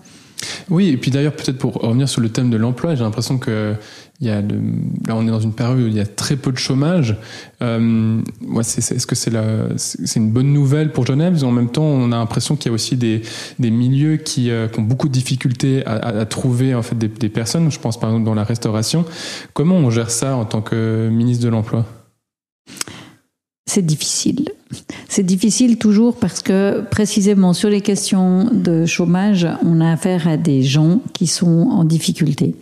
[0.69, 3.75] Oui, et puis d'ailleurs, peut-être pour revenir sur le thème de l'emploi, j'ai l'impression que
[4.21, 6.53] il y a là, on est dans une période où il y a très peu
[6.53, 7.17] de chômage.
[7.63, 8.21] Euh,
[8.61, 9.33] est-ce que c'est
[9.77, 11.43] c'est une bonne nouvelle pour Genève?
[11.45, 13.23] En même temps, on a l'impression qu'il y a aussi des,
[13.59, 17.09] des milieux qui, euh, qui, ont beaucoup de difficultés à, à, trouver en fait des,
[17.09, 17.71] des, personnes.
[17.73, 19.05] Je pense par exemple dans la restauration.
[19.53, 21.85] Comment on gère ça en tant que ministre de l'emploi?
[23.67, 24.49] C'est difficile.
[25.09, 30.37] C'est difficile toujours parce que précisément sur les questions de chômage, on a affaire à
[30.37, 32.55] des gens qui sont en difficulté.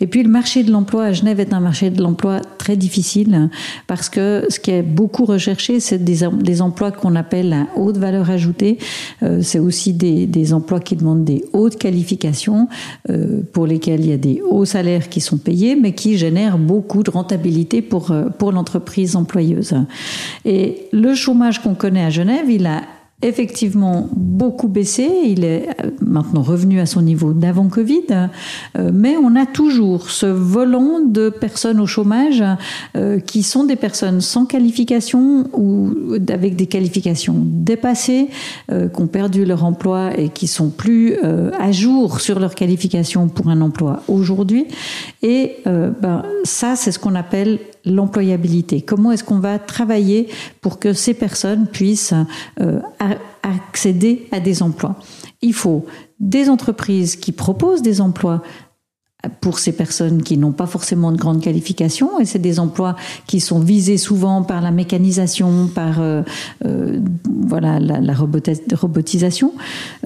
[0.00, 3.50] Et puis le marché de l'emploi à Genève est un marché de l'emploi très difficile
[3.86, 8.30] parce que ce qui est beaucoup recherché, c'est des, emplois qu'on appelle à haute valeur
[8.30, 8.78] ajoutée.
[9.22, 12.68] Euh, c'est aussi des, emplois qui demandent des hautes qualifications
[13.10, 16.58] euh, pour lesquels il y a des hauts salaires qui sont payés, mais qui génèrent
[16.58, 19.74] beaucoup de rentabilité pour, euh, pour l'entreprise employeuse.
[20.44, 22.82] Et le chômage qu'on connaît à Genève, il a
[23.20, 25.08] effectivement beaucoup baissé.
[25.24, 30.10] Il est euh, maintenant revenu à son niveau d'avant Covid, euh, mais on a toujours
[30.10, 32.44] ce volant de personnes au chômage
[32.96, 35.92] euh, qui sont des personnes sans qualification ou
[36.32, 38.28] avec des qualifications dépassées,
[38.68, 43.48] qui ont perdu leur emploi et qui sont plus à jour sur leur qualification pour
[43.48, 44.66] un emploi aujourd'hui.
[45.22, 48.82] Et ben, ça, c'est ce qu'on appelle l'employabilité.
[48.82, 50.28] Comment est-ce qu'on va travailler
[50.60, 52.14] pour que ces personnes puissent
[53.42, 54.96] accéder à des emplois.
[55.42, 55.86] Il faut
[56.20, 58.42] des entreprises qui proposent des emplois
[59.40, 62.94] pour ces personnes qui n'ont pas forcément de grande qualification et c'est des emplois
[63.26, 66.22] qui sont visés souvent par la mécanisation, par euh,
[66.64, 69.54] euh, voilà la, robotisation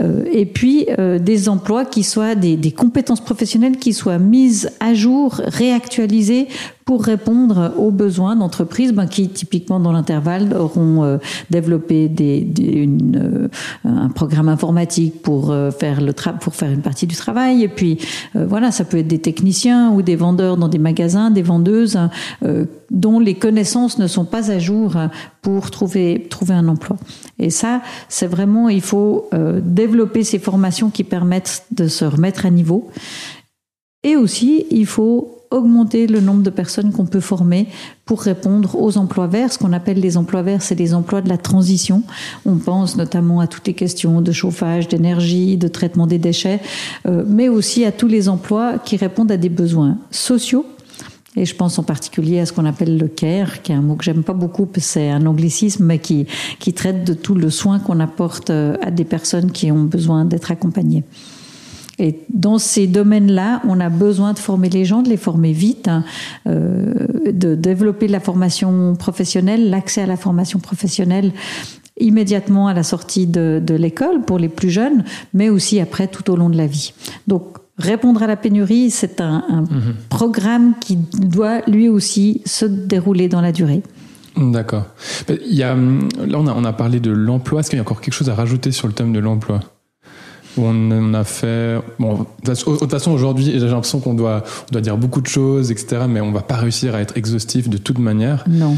[0.00, 0.86] euh, et puis
[1.20, 6.48] des emplois qui soient des, compétences professionnelles qui soient mises à jour, réactualisées
[6.84, 11.18] pour répondre aux besoins d'entreprises ben, qui, typiquement dans l'intervalle, auront euh,
[11.50, 13.48] développé des, des, une,
[13.84, 17.62] euh, un programme informatique pour euh, faire le pour faire une partie du travail.
[17.62, 17.98] Et puis
[18.34, 21.98] voilà, ça peut être des techniciens ou des vendeurs dans des magasins, des vendeuses
[22.90, 24.94] dont les connaissances ne sont pas à jour
[25.40, 26.96] pour trouver trouver un emploi.
[27.38, 29.28] Et ça, c'est vraiment il faut
[29.62, 32.90] développer ces formations qui permettent de se remettre à niveau.
[34.04, 37.68] Et aussi, il faut augmenter le nombre de personnes qu'on peut former
[38.04, 39.52] pour répondre aux emplois verts.
[39.52, 42.02] Ce qu'on appelle les emplois verts, c'est les emplois de la transition.
[42.44, 46.60] On pense notamment à toutes les questions de chauffage, d'énergie, de traitement des déchets,
[47.06, 50.66] euh, mais aussi à tous les emplois qui répondent à des besoins sociaux.
[51.34, 53.96] Et je pense en particulier à ce qu'on appelle le care, qui est un mot
[53.96, 56.26] que j'aime pas beaucoup, c'est un anglicisme, mais qui,
[56.58, 60.26] qui traite de tout le soin qu'on apporte euh, à des personnes qui ont besoin
[60.26, 61.04] d'être accompagnées.
[61.98, 65.88] Et dans ces domaines-là, on a besoin de former les gens, de les former vite,
[65.88, 66.04] hein,
[66.46, 66.94] euh,
[67.30, 71.32] de développer la formation professionnelle, l'accès à la formation professionnelle
[72.00, 76.30] immédiatement à la sortie de, de l'école pour les plus jeunes, mais aussi après tout
[76.30, 76.94] au long de la vie.
[77.28, 79.94] Donc répondre à la pénurie, c'est un, un mmh.
[80.08, 83.82] programme qui doit lui aussi se dérouler dans la durée.
[84.36, 84.86] D'accord.
[85.28, 87.60] Il y a, là, on a, on a parlé de l'emploi.
[87.60, 89.60] Est-ce qu'il y a encore quelque chose à rajouter sur le thème de l'emploi?
[90.58, 91.80] On a fait.
[91.98, 95.70] Bon, de toute façon, aujourd'hui, j'ai l'impression qu'on doit, on doit dire beaucoup de choses,
[95.70, 96.02] etc.
[96.08, 98.44] Mais on va pas réussir à être exhaustif de toute manière.
[98.48, 98.76] Non.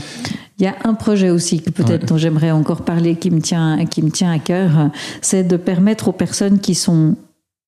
[0.59, 2.09] Il y a un projet aussi que peut-être ouais.
[2.09, 6.09] dont j'aimerais encore parler, qui me tient, qui me tient à cœur, c'est de permettre
[6.09, 7.17] aux personnes qui sont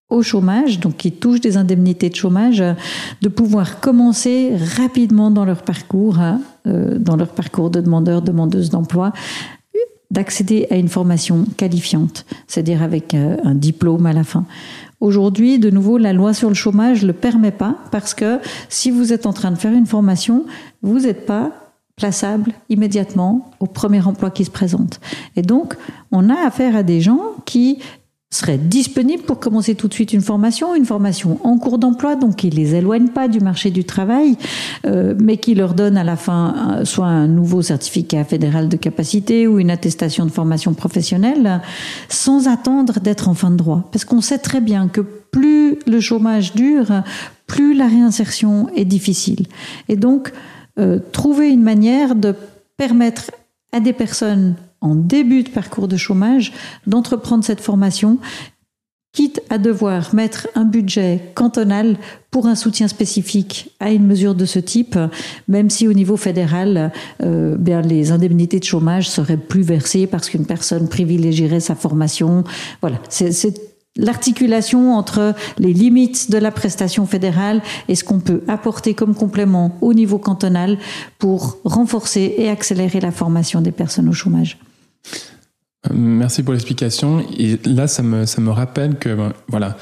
[0.08, 2.62] au chômage, donc qui touchent des indemnités de chômage,
[3.22, 6.18] de pouvoir commencer rapidement dans leur parcours,
[6.66, 9.12] euh, dans leur parcours de demandeur, demandeuse d'emploi,
[10.10, 14.44] d'accéder à une formation qualifiante, c'est-à-dire avec euh, un diplôme à la fin.
[15.00, 18.38] Aujourd'hui, de nouveau, la loi sur le chômage ne le permet pas parce que
[18.68, 20.46] si vous êtes en train de faire une formation,
[20.82, 21.52] vous n'êtes pas
[21.96, 25.00] plaçable immédiatement au premier emploi qui se présente.
[25.34, 25.74] Et donc,
[26.12, 27.78] on a affaire à des gens qui
[28.30, 32.36] seraient disponibles pour commencer tout de suite une formation, une formation en cours d'emploi, donc
[32.36, 34.36] qui les éloigne pas du marché du travail,
[34.84, 39.46] euh, mais qui leur donne à la fin soit un nouveau certificat fédéral de capacité
[39.46, 41.60] ou une attestation de formation professionnelle,
[42.08, 43.88] sans attendre d'être en fin de droit.
[43.92, 47.02] Parce qu'on sait très bien que plus le chômage dure,
[47.46, 49.46] plus la réinsertion est difficile.
[49.88, 50.32] Et donc,
[50.78, 52.34] euh, trouver une manière de
[52.76, 53.30] permettre
[53.72, 54.54] à des personnes
[54.86, 56.52] en début de parcours de chômage
[56.86, 58.18] d'entreprendre cette formation,
[59.16, 61.96] quitte à devoir mettre un budget cantonal
[62.30, 64.98] pour un soutien spécifique à une mesure de ce type,
[65.48, 70.28] même si au niveau fédéral, euh, bien les indemnités de chômage seraient plus versées parce
[70.28, 72.44] qu'une personne privilégierait sa formation.
[72.82, 73.32] Voilà, c'est
[73.96, 79.78] l'articulation entre les limites de la prestation fédérale et ce qu'on peut apporter comme complément
[79.80, 80.76] au niveau cantonal
[81.18, 84.58] pour renforcer et accélérer la formation des personnes au chômage.
[85.92, 87.24] Merci pour l'explication.
[87.38, 89.76] Et là, ça me, ça me rappelle que, ben, voilà,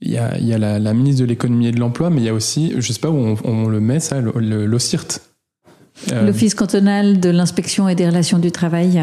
[0.00, 2.28] il y a, y a la, ministre de l'économie et de l'emploi, mais il y
[2.28, 5.20] a aussi, je sais pas où on, on le met, ça, l'OCIRT.
[6.12, 6.26] Euh...
[6.26, 9.02] L'Office cantonal de l'inspection et des relations du travail.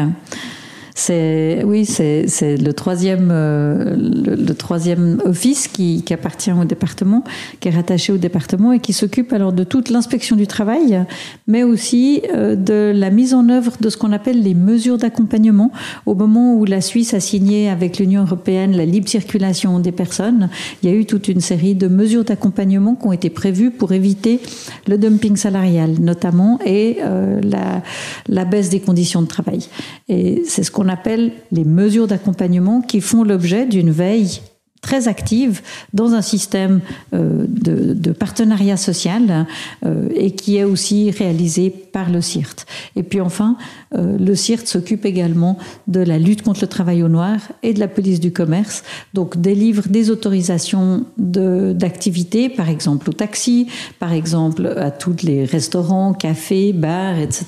[0.96, 7.24] C'est oui, c'est le troisième euh, le, troisième office qui, qui, appartient au département,
[7.58, 11.04] qui est rattaché au département et qui s'occupe alors de toute l'inspection du travail,
[11.48, 15.72] mais aussi euh, de la mise en œuvre de ce qu'on appelle les mesures d'accompagnement.
[16.06, 20.48] Au moment où la Suisse a signé avec l'Union européenne la libre circulation des personnes,
[20.82, 23.90] il y a eu toute une série de mesures d'accompagnement qui ont été prévues pour
[23.90, 24.38] éviter
[24.86, 27.82] le dumping salarial, notamment et euh, la,
[28.28, 29.66] la baisse des conditions de travail.
[30.08, 34.40] Et c'est ce qu'on appelle les mesures d'accompagnement qui font l'objet d'une veille
[34.84, 35.62] très active
[35.94, 36.80] dans un système
[37.14, 39.46] euh, de, de, partenariat social
[39.86, 42.66] euh, et qui est aussi réalisé par le CIRT.
[42.94, 43.56] Et puis enfin,
[43.94, 45.56] euh, le CIRT s'occupe également
[45.88, 48.82] de la lutte contre le travail au noir et de la police du commerce,
[49.14, 56.12] donc délivre des autorisations d'activités, par exemple au taxi, par exemple à tous les restaurants,
[56.12, 57.46] cafés, bars, etc.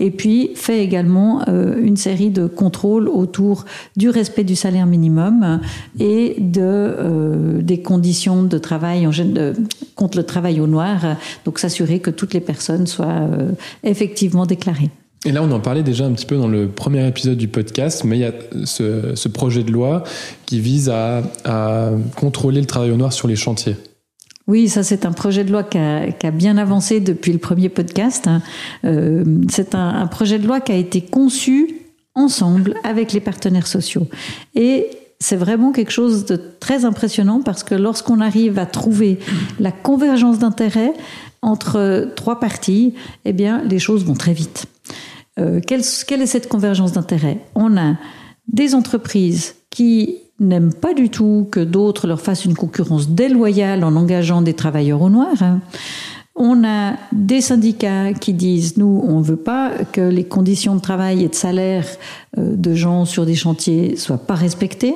[0.00, 3.64] Et puis fait également une série de contrôles autour
[3.96, 5.60] du respect du salaire minimum
[6.00, 9.54] et de, euh, des conditions de travail en, de,
[9.94, 13.52] contre le travail au noir, donc s'assurer que toutes les personnes soient euh,
[13.84, 14.90] effectivement déclarées.
[15.24, 18.04] Et là, on en parlait déjà un petit peu dans le premier épisode du podcast,
[18.04, 18.32] mais il y a
[18.64, 20.04] ce, ce projet de loi
[20.46, 23.76] qui vise à, à, contrôler le travail au noir sur les chantiers.
[24.46, 27.38] Oui, ça c'est un projet de loi qui a, qui a, bien avancé depuis le
[27.38, 28.28] premier podcast.
[28.84, 31.74] Euh, c'est un, un, projet de loi qui a été conçu
[32.14, 34.06] ensemble avec les partenaires sociaux.
[34.54, 34.86] Et
[35.20, 39.18] c'est vraiment quelque chose de très impressionnant parce que lorsqu'on arrive à trouver
[39.58, 40.92] la convergence d'intérêts
[41.42, 42.94] entre trois parties,
[43.24, 44.66] eh bien, les choses vont très vite.
[45.38, 47.38] Euh, quelle, est cette convergence d'intérêts?
[47.54, 47.96] On a
[48.48, 53.96] des entreprises qui n'aiment pas du tout que d'autres leur fassent une concurrence déloyale en
[53.96, 55.34] engageant des travailleurs au noir.
[55.40, 55.60] Hein.
[56.40, 60.80] On a des syndicats qui disent, nous, on ne veut pas que les conditions de
[60.80, 61.84] travail et de salaire
[62.38, 64.94] euh, de gens sur des chantiers soient pas respectées.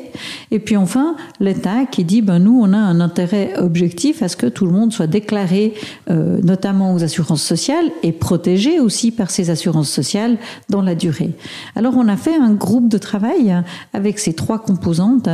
[0.53, 4.37] Et puis enfin, l'État qui dit, ben nous, on a un intérêt objectif à ce
[4.37, 5.75] que tout le monde soit déclaré,
[6.11, 10.39] euh, notamment aux assurances sociales, et protégé aussi par ces assurances sociales
[10.69, 11.33] dans la durée.
[11.75, 13.53] Alors on a fait un groupe de travail
[13.93, 15.29] avec ces trois composantes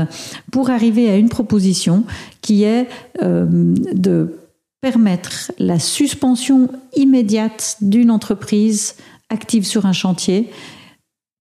[0.50, 2.04] pour arriver à une proposition
[2.40, 2.86] qui est
[3.22, 3.44] euh,
[3.92, 4.37] de
[4.80, 8.94] permettre la suspension immédiate d'une entreprise
[9.30, 10.50] active sur un chantier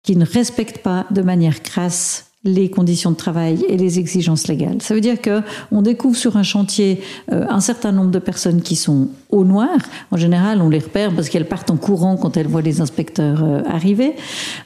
[0.02, 4.80] qui ne respecte pas de manière crasse les conditions de travail et les exigences légales.
[4.80, 8.62] Ça veut dire que on découvre sur un chantier euh, un certain nombre de personnes
[8.62, 9.76] qui sont au noir.
[10.10, 13.42] En général, on les repère parce qu'elles partent en courant quand elles voient les inspecteurs
[13.42, 14.14] euh, arriver.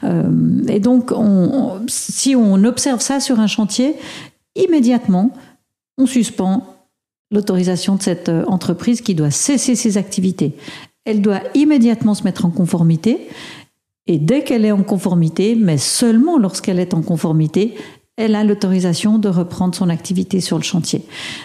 [0.03, 3.95] Euh, et donc, on, si on observe ça sur un chantier,
[4.55, 5.31] immédiatement,
[5.97, 6.72] on suspend
[7.33, 10.53] l'autorisation de cette euh, entreprise qui doit cesser ses activités.
[11.05, 13.27] Elle doit immédiatement se mettre en conformité
[14.07, 17.75] et dès qu'elle est en conformité, mais seulement lorsqu'elle est en conformité,
[18.15, 21.03] elle a l'autorisation de reprendre son activité sur le chantier.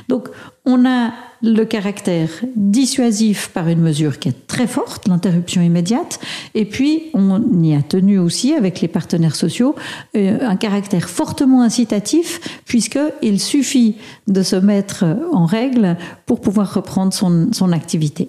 [0.08, 0.28] Donc
[0.64, 1.12] on a
[1.42, 6.20] le caractère dissuasif par une mesure qui est très forte, l'interruption immédiate,
[6.54, 9.74] et puis on y a tenu aussi avec les partenaires sociaux
[10.16, 17.12] euh, un caractère fortement incitatif, puisqu'il suffit de se mettre en règle pour pouvoir reprendre
[17.12, 18.28] son, son activité.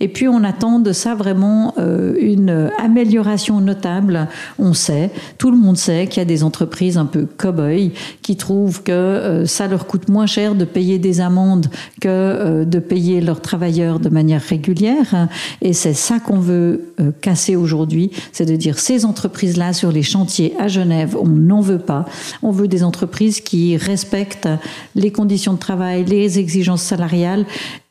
[0.00, 4.28] Et puis on attend de ça vraiment euh, une amélioration notable.
[4.58, 7.92] On sait, tout le monde sait qu'il y a des entreprises un peu cow-boy
[8.22, 11.66] qui trouvent que euh, ça leur coûte moins cher de payer des amendes
[12.00, 12.08] que
[12.44, 15.28] de payer leurs travailleurs de manière régulière.
[15.62, 20.02] Et c'est ça qu'on veut euh, casser aujourd'hui, c'est de dire ces entreprises-là sur les
[20.02, 22.06] chantiers à Genève, on n'en veut pas.
[22.42, 24.48] On veut des entreprises qui respectent
[24.94, 27.46] les conditions de travail, les exigences salariales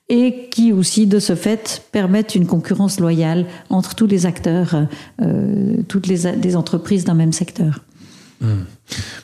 [0.10, 4.88] et qui aussi, de ce fait, permettent une concurrence loyale entre tous les acteurs,
[5.22, 7.80] euh, toutes les, les entreprises d'un même secteur.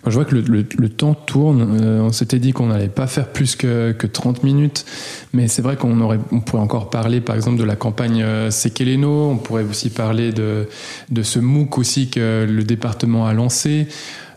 [0.07, 1.77] Je vois que le, temps tourne.
[1.81, 4.85] Euh, on s'était dit qu'on n'allait pas faire plus que, que 30 minutes,
[5.33, 5.97] mais c'est vrai qu'on
[6.45, 9.29] pourrait encore parler, par exemple, de la campagne euh, Sekeleno.
[9.29, 10.67] On pourrait aussi parler de,
[11.09, 13.87] de ce MOOC aussi que le département a lancé.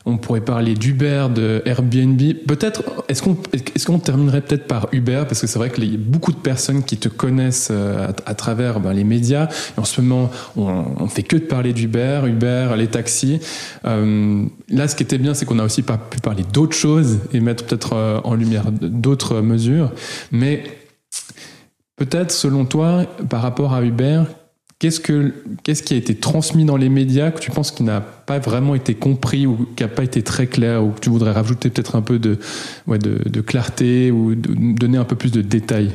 [0.04, 2.20] On pourrait parler d'Uber, de Airbnb.
[2.46, 5.22] Peut-être, est-ce qu'on est qu'on terminerait peut-être par Uber?
[5.28, 8.34] Parce que c'est vrai qu'il y a beaucoup de personnes qui te connaissent euh, à,
[8.34, 9.48] travers ben, les médias.
[9.76, 13.40] Et en ce moment, on, ne fait que de parler d'Uber, Uber, les taxis.
[13.84, 17.20] Euh, là, ce qui était bien, c'est qu'on a aussi pas pu parler d'autres choses
[17.32, 19.92] et mettre peut-être euh, en lumière d'autres mesures.
[20.32, 20.64] Mais
[21.96, 24.22] peut-être, selon toi, par rapport à Uber,
[24.82, 28.00] Qu'est-ce, que, qu'est-ce qui a été transmis dans les médias que tu penses qui n'a
[28.00, 31.30] pas vraiment été compris ou qui n'a pas été très clair ou que tu voudrais
[31.30, 32.36] rajouter peut-être un peu de,
[33.46, 35.92] clarté ou donner un peu plus de détails?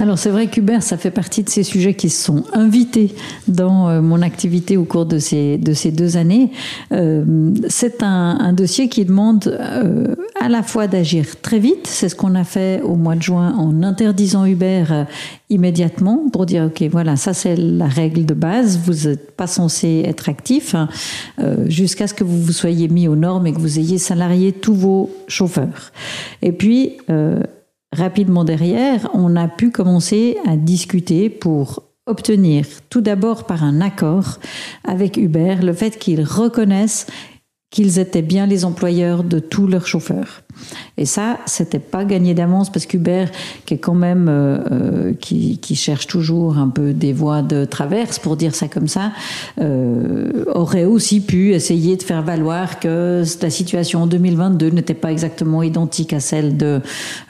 [0.00, 3.14] Alors c'est vrai qu'Uber, ça fait partie de ces sujets qui sont invités
[3.46, 6.50] dans euh, mon activité au cours de ces, de ces deux années.
[6.92, 12.08] Euh, c'est un, un, dossier qui demande euh, à la fois d'agir très vite, c'est
[12.08, 14.84] ce qu'on a fait au mois de juin en interdisant Uber
[15.48, 20.02] immédiatement pour dire ok voilà ça c'est la règle de base, vous n'êtes pas censé
[20.06, 20.88] être actif hein,
[21.66, 24.74] jusqu'à ce que vous vous soyez mis aux normes et que vous ayez salarié tous
[24.74, 25.92] vos chauffeurs.
[26.42, 26.98] Et puis
[27.94, 34.38] rapidement derrière, on a pu commencer à discuter pour obtenir tout d'abord par un accord
[34.84, 37.06] avec Uber le fait qu'ils reconnaissent
[37.70, 40.42] qu'ils étaient bien les employeurs de tous leurs chauffeurs.
[40.96, 43.24] Et ça, c'était pas gagné d'avance parce qu'Uber,
[43.66, 47.64] qui est quand même euh, euh, qui, qui, cherche toujours un peu des voies de
[47.64, 49.10] traverse pour dire ça comme ça,
[49.60, 55.10] euh, aurait aussi pu essayer de faire valoir que la situation en 2022 n'était pas
[55.10, 56.80] exactement identique à celle de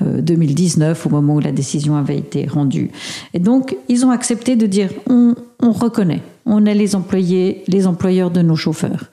[0.02, 2.90] 2019 au moment où la décision avait été rendue.
[3.32, 7.86] Et donc, ils ont accepté de dire on, on reconnaît, on est les employés, les
[7.86, 9.10] employeurs de nos chauffeurs.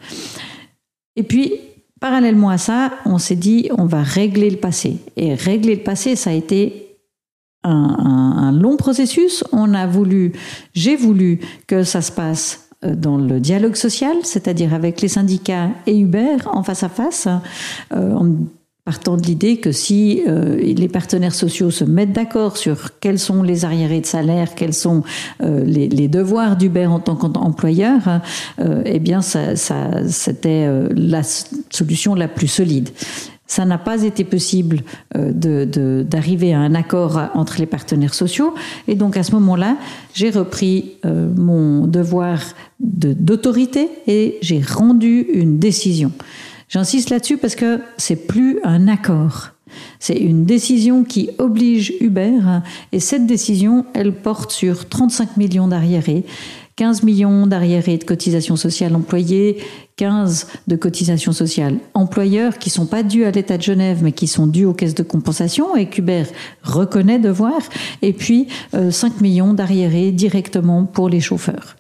[1.16, 1.54] Et puis,
[2.00, 4.98] parallèlement à ça, on s'est dit, on va régler le passé.
[5.16, 6.98] Et régler le passé, ça a été
[7.64, 9.44] un, long processus.
[9.52, 10.34] On a voulu,
[10.74, 15.70] j'ai voulu que ça se passe euh, dans le dialogue social, c'est-à-dire avec les syndicats
[15.86, 17.28] et Uber en face à face,
[17.94, 18.20] euh,
[18.84, 23.44] partant de l'idée que si euh, les partenaires sociaux se mettent d'accord sur quels sont
[23.44, 25.04] les arriérés de salaire, quels sont
[25.42, 28.22] euh, les, les, devoirs d'Uber en tant qu'employeur,
[28.60, 29.56] euh, eh bien, ça,
[30.08, 31.22] c'était euh, la
[31.70, 32.90] solution la plus solide.
[33.46, 34.82] Ça n'a pas été possible
[35.14, 38.56] d'arriver de, d'arriver à un accord entre les partenaires sociaux.
[38.88, 39.76] Et donc, à ce moment-là,
[40.14, 42.40] j'ai repris mon devoir
[42.80, 46.14] d'autorité et j'ai rendu une décision.
[46.72, 49.50] J'insiste là-dessus parce que c'est plus un accord.
[50.00, 52.40] C'est une décision qui oblige Uber
[52.94, 56.24] et cette décision, elle porte sur 35 millions d'arriérés,
[56.78, 59.58] 15 millions d'arriérés de cotisations sociales employées,
[60.02, 64.26] 15 de cotisations sociales employeurs qui sont pas dus à l'État de Genève mais qui
[64.26, 66.24] sont dus aux caisses de compensation et qu'Uber
[66.64, 67.60] reconnaît devoir
[68.02, 71.76] et puis 5 euh, millions d'arriérés directement pour les chauffeurs.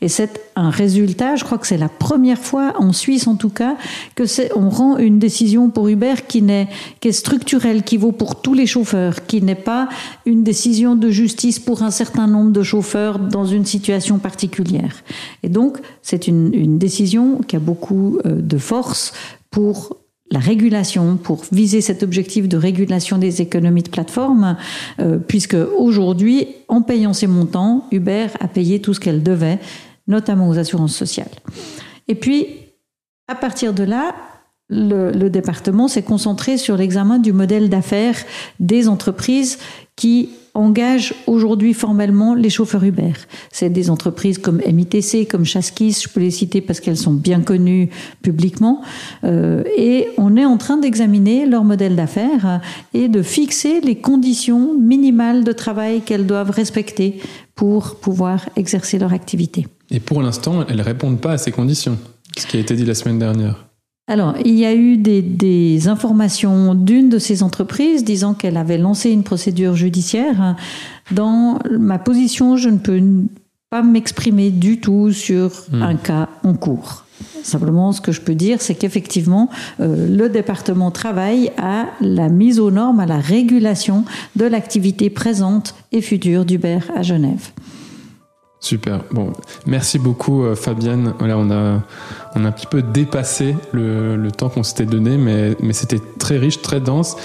[0.00, 3.50] Et c'est un résultat, je crois que c'est la première fois en Suisse en tout
[3.50, 3.76] cas
[4.16, 6.68] que c'est on rend une décision pour Uber qui n'est
[6.98, 9.88] qui est structurelle, qui vaut pour tous les chauffeurs, qui n'est pas
[10.26, 14.96] une décision de justice pour un certain nombre de chauffeurs dans une situation particulière.
[15.44, 19.12] Et donc c'est une, une décision qui a beaucoup euh, de force
[19.50, 19.96] pour
[20.30, 24.56] la régulation, pour viser cet objectif de régulation des économies de plateforme,
[25.00, 29.58] euh, puisque aujourd'hui, en payant ces montants, Uber a payé tout ce qu'elle devait,
[30.06, 31.30] notamment aux assurances sociales.
[32.06, 32.46] Et puis,
[33.26, 34.14] à partir de là,
[34.68, 38.16] le, le département s'est concentré sur l'examen du modèle d'affaires
[38.60, 39.58] des entreprises
[39.96, 40.30] qui
[40.60, 43.12] engage aujourd'hui formellement les chauffeurs Uber.
[43.50, 47.40] C'est des entreprises comme MITC, comme Chaskis, je peux les citer parce qu'elles sont bien
[47.40, 47.90] connues
[48.22, 48.82] publiquement.
[49.24, 52.60] Euh, et on est en train d'examiner leur modèle d'affaires
[52.94, 57.20] et de fixer les conditions minimales de travail qu'elles doivent respecter
[57.54, 59.66] pour pouvoir exercer leur activité.
[59.90, 61.98] Et pour l'instant, elles ne répondent pas à ces conditions,
[62.38, 63.69] ce qui a été dit la semaine dernière.
[64.10, 69.12] Alors, il y a eu des, informations d'une de ces entreprises disant qu'elle avait lancé
[69.12, 70.56] une procédure judiciaire.
[71.12, 73.00] Dans ma position, je ne peux
[73.70, 75.82] pas m'exprimer du tout sur hmm.
[75.82, 77.04] un cas en cours.
[77.44, 79.48] Simplement, ce que je peux dire, c'est qu'effectivement,
[79.78, 84.04] euh, le département travaille à la mise aux normes, à la régulation
[84.34, 87.52] de l'activité présente et future d'Uber à Genève.
[88.60, 89.00] Super.
[89.10, 89.32] Bon,
[89.66, 91.14] merci beaucoup euh, Fabienne.
[91.18, 91.80] Voilà, on a
[92.34, 96.00] on a un petit peu dépassé le, le temps qu'on s'était donné, mais mais c'était
[96.18, 97.16] très riche, très dense.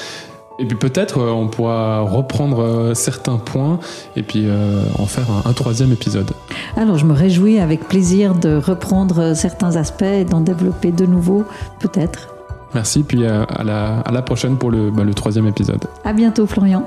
[0.57, 3.81] Et puis peut-être euh, on pourra reprendre euh, certains points
[4.15, 4.47] et puis
[4.97, 6.31] en faire un, un, troisième épisode.
[6.77, 11.43] Alors je me réjouis avec plaisir de reprendre certains aspects et d'en développer de nouveaux,
[11.81, 12.29] peut-être.
[12.73, 15.85] Merci, puis à, la, à la prochaine pour le, bah, le troisième épisode.
[16.03, 16.85] À bientôt Florian.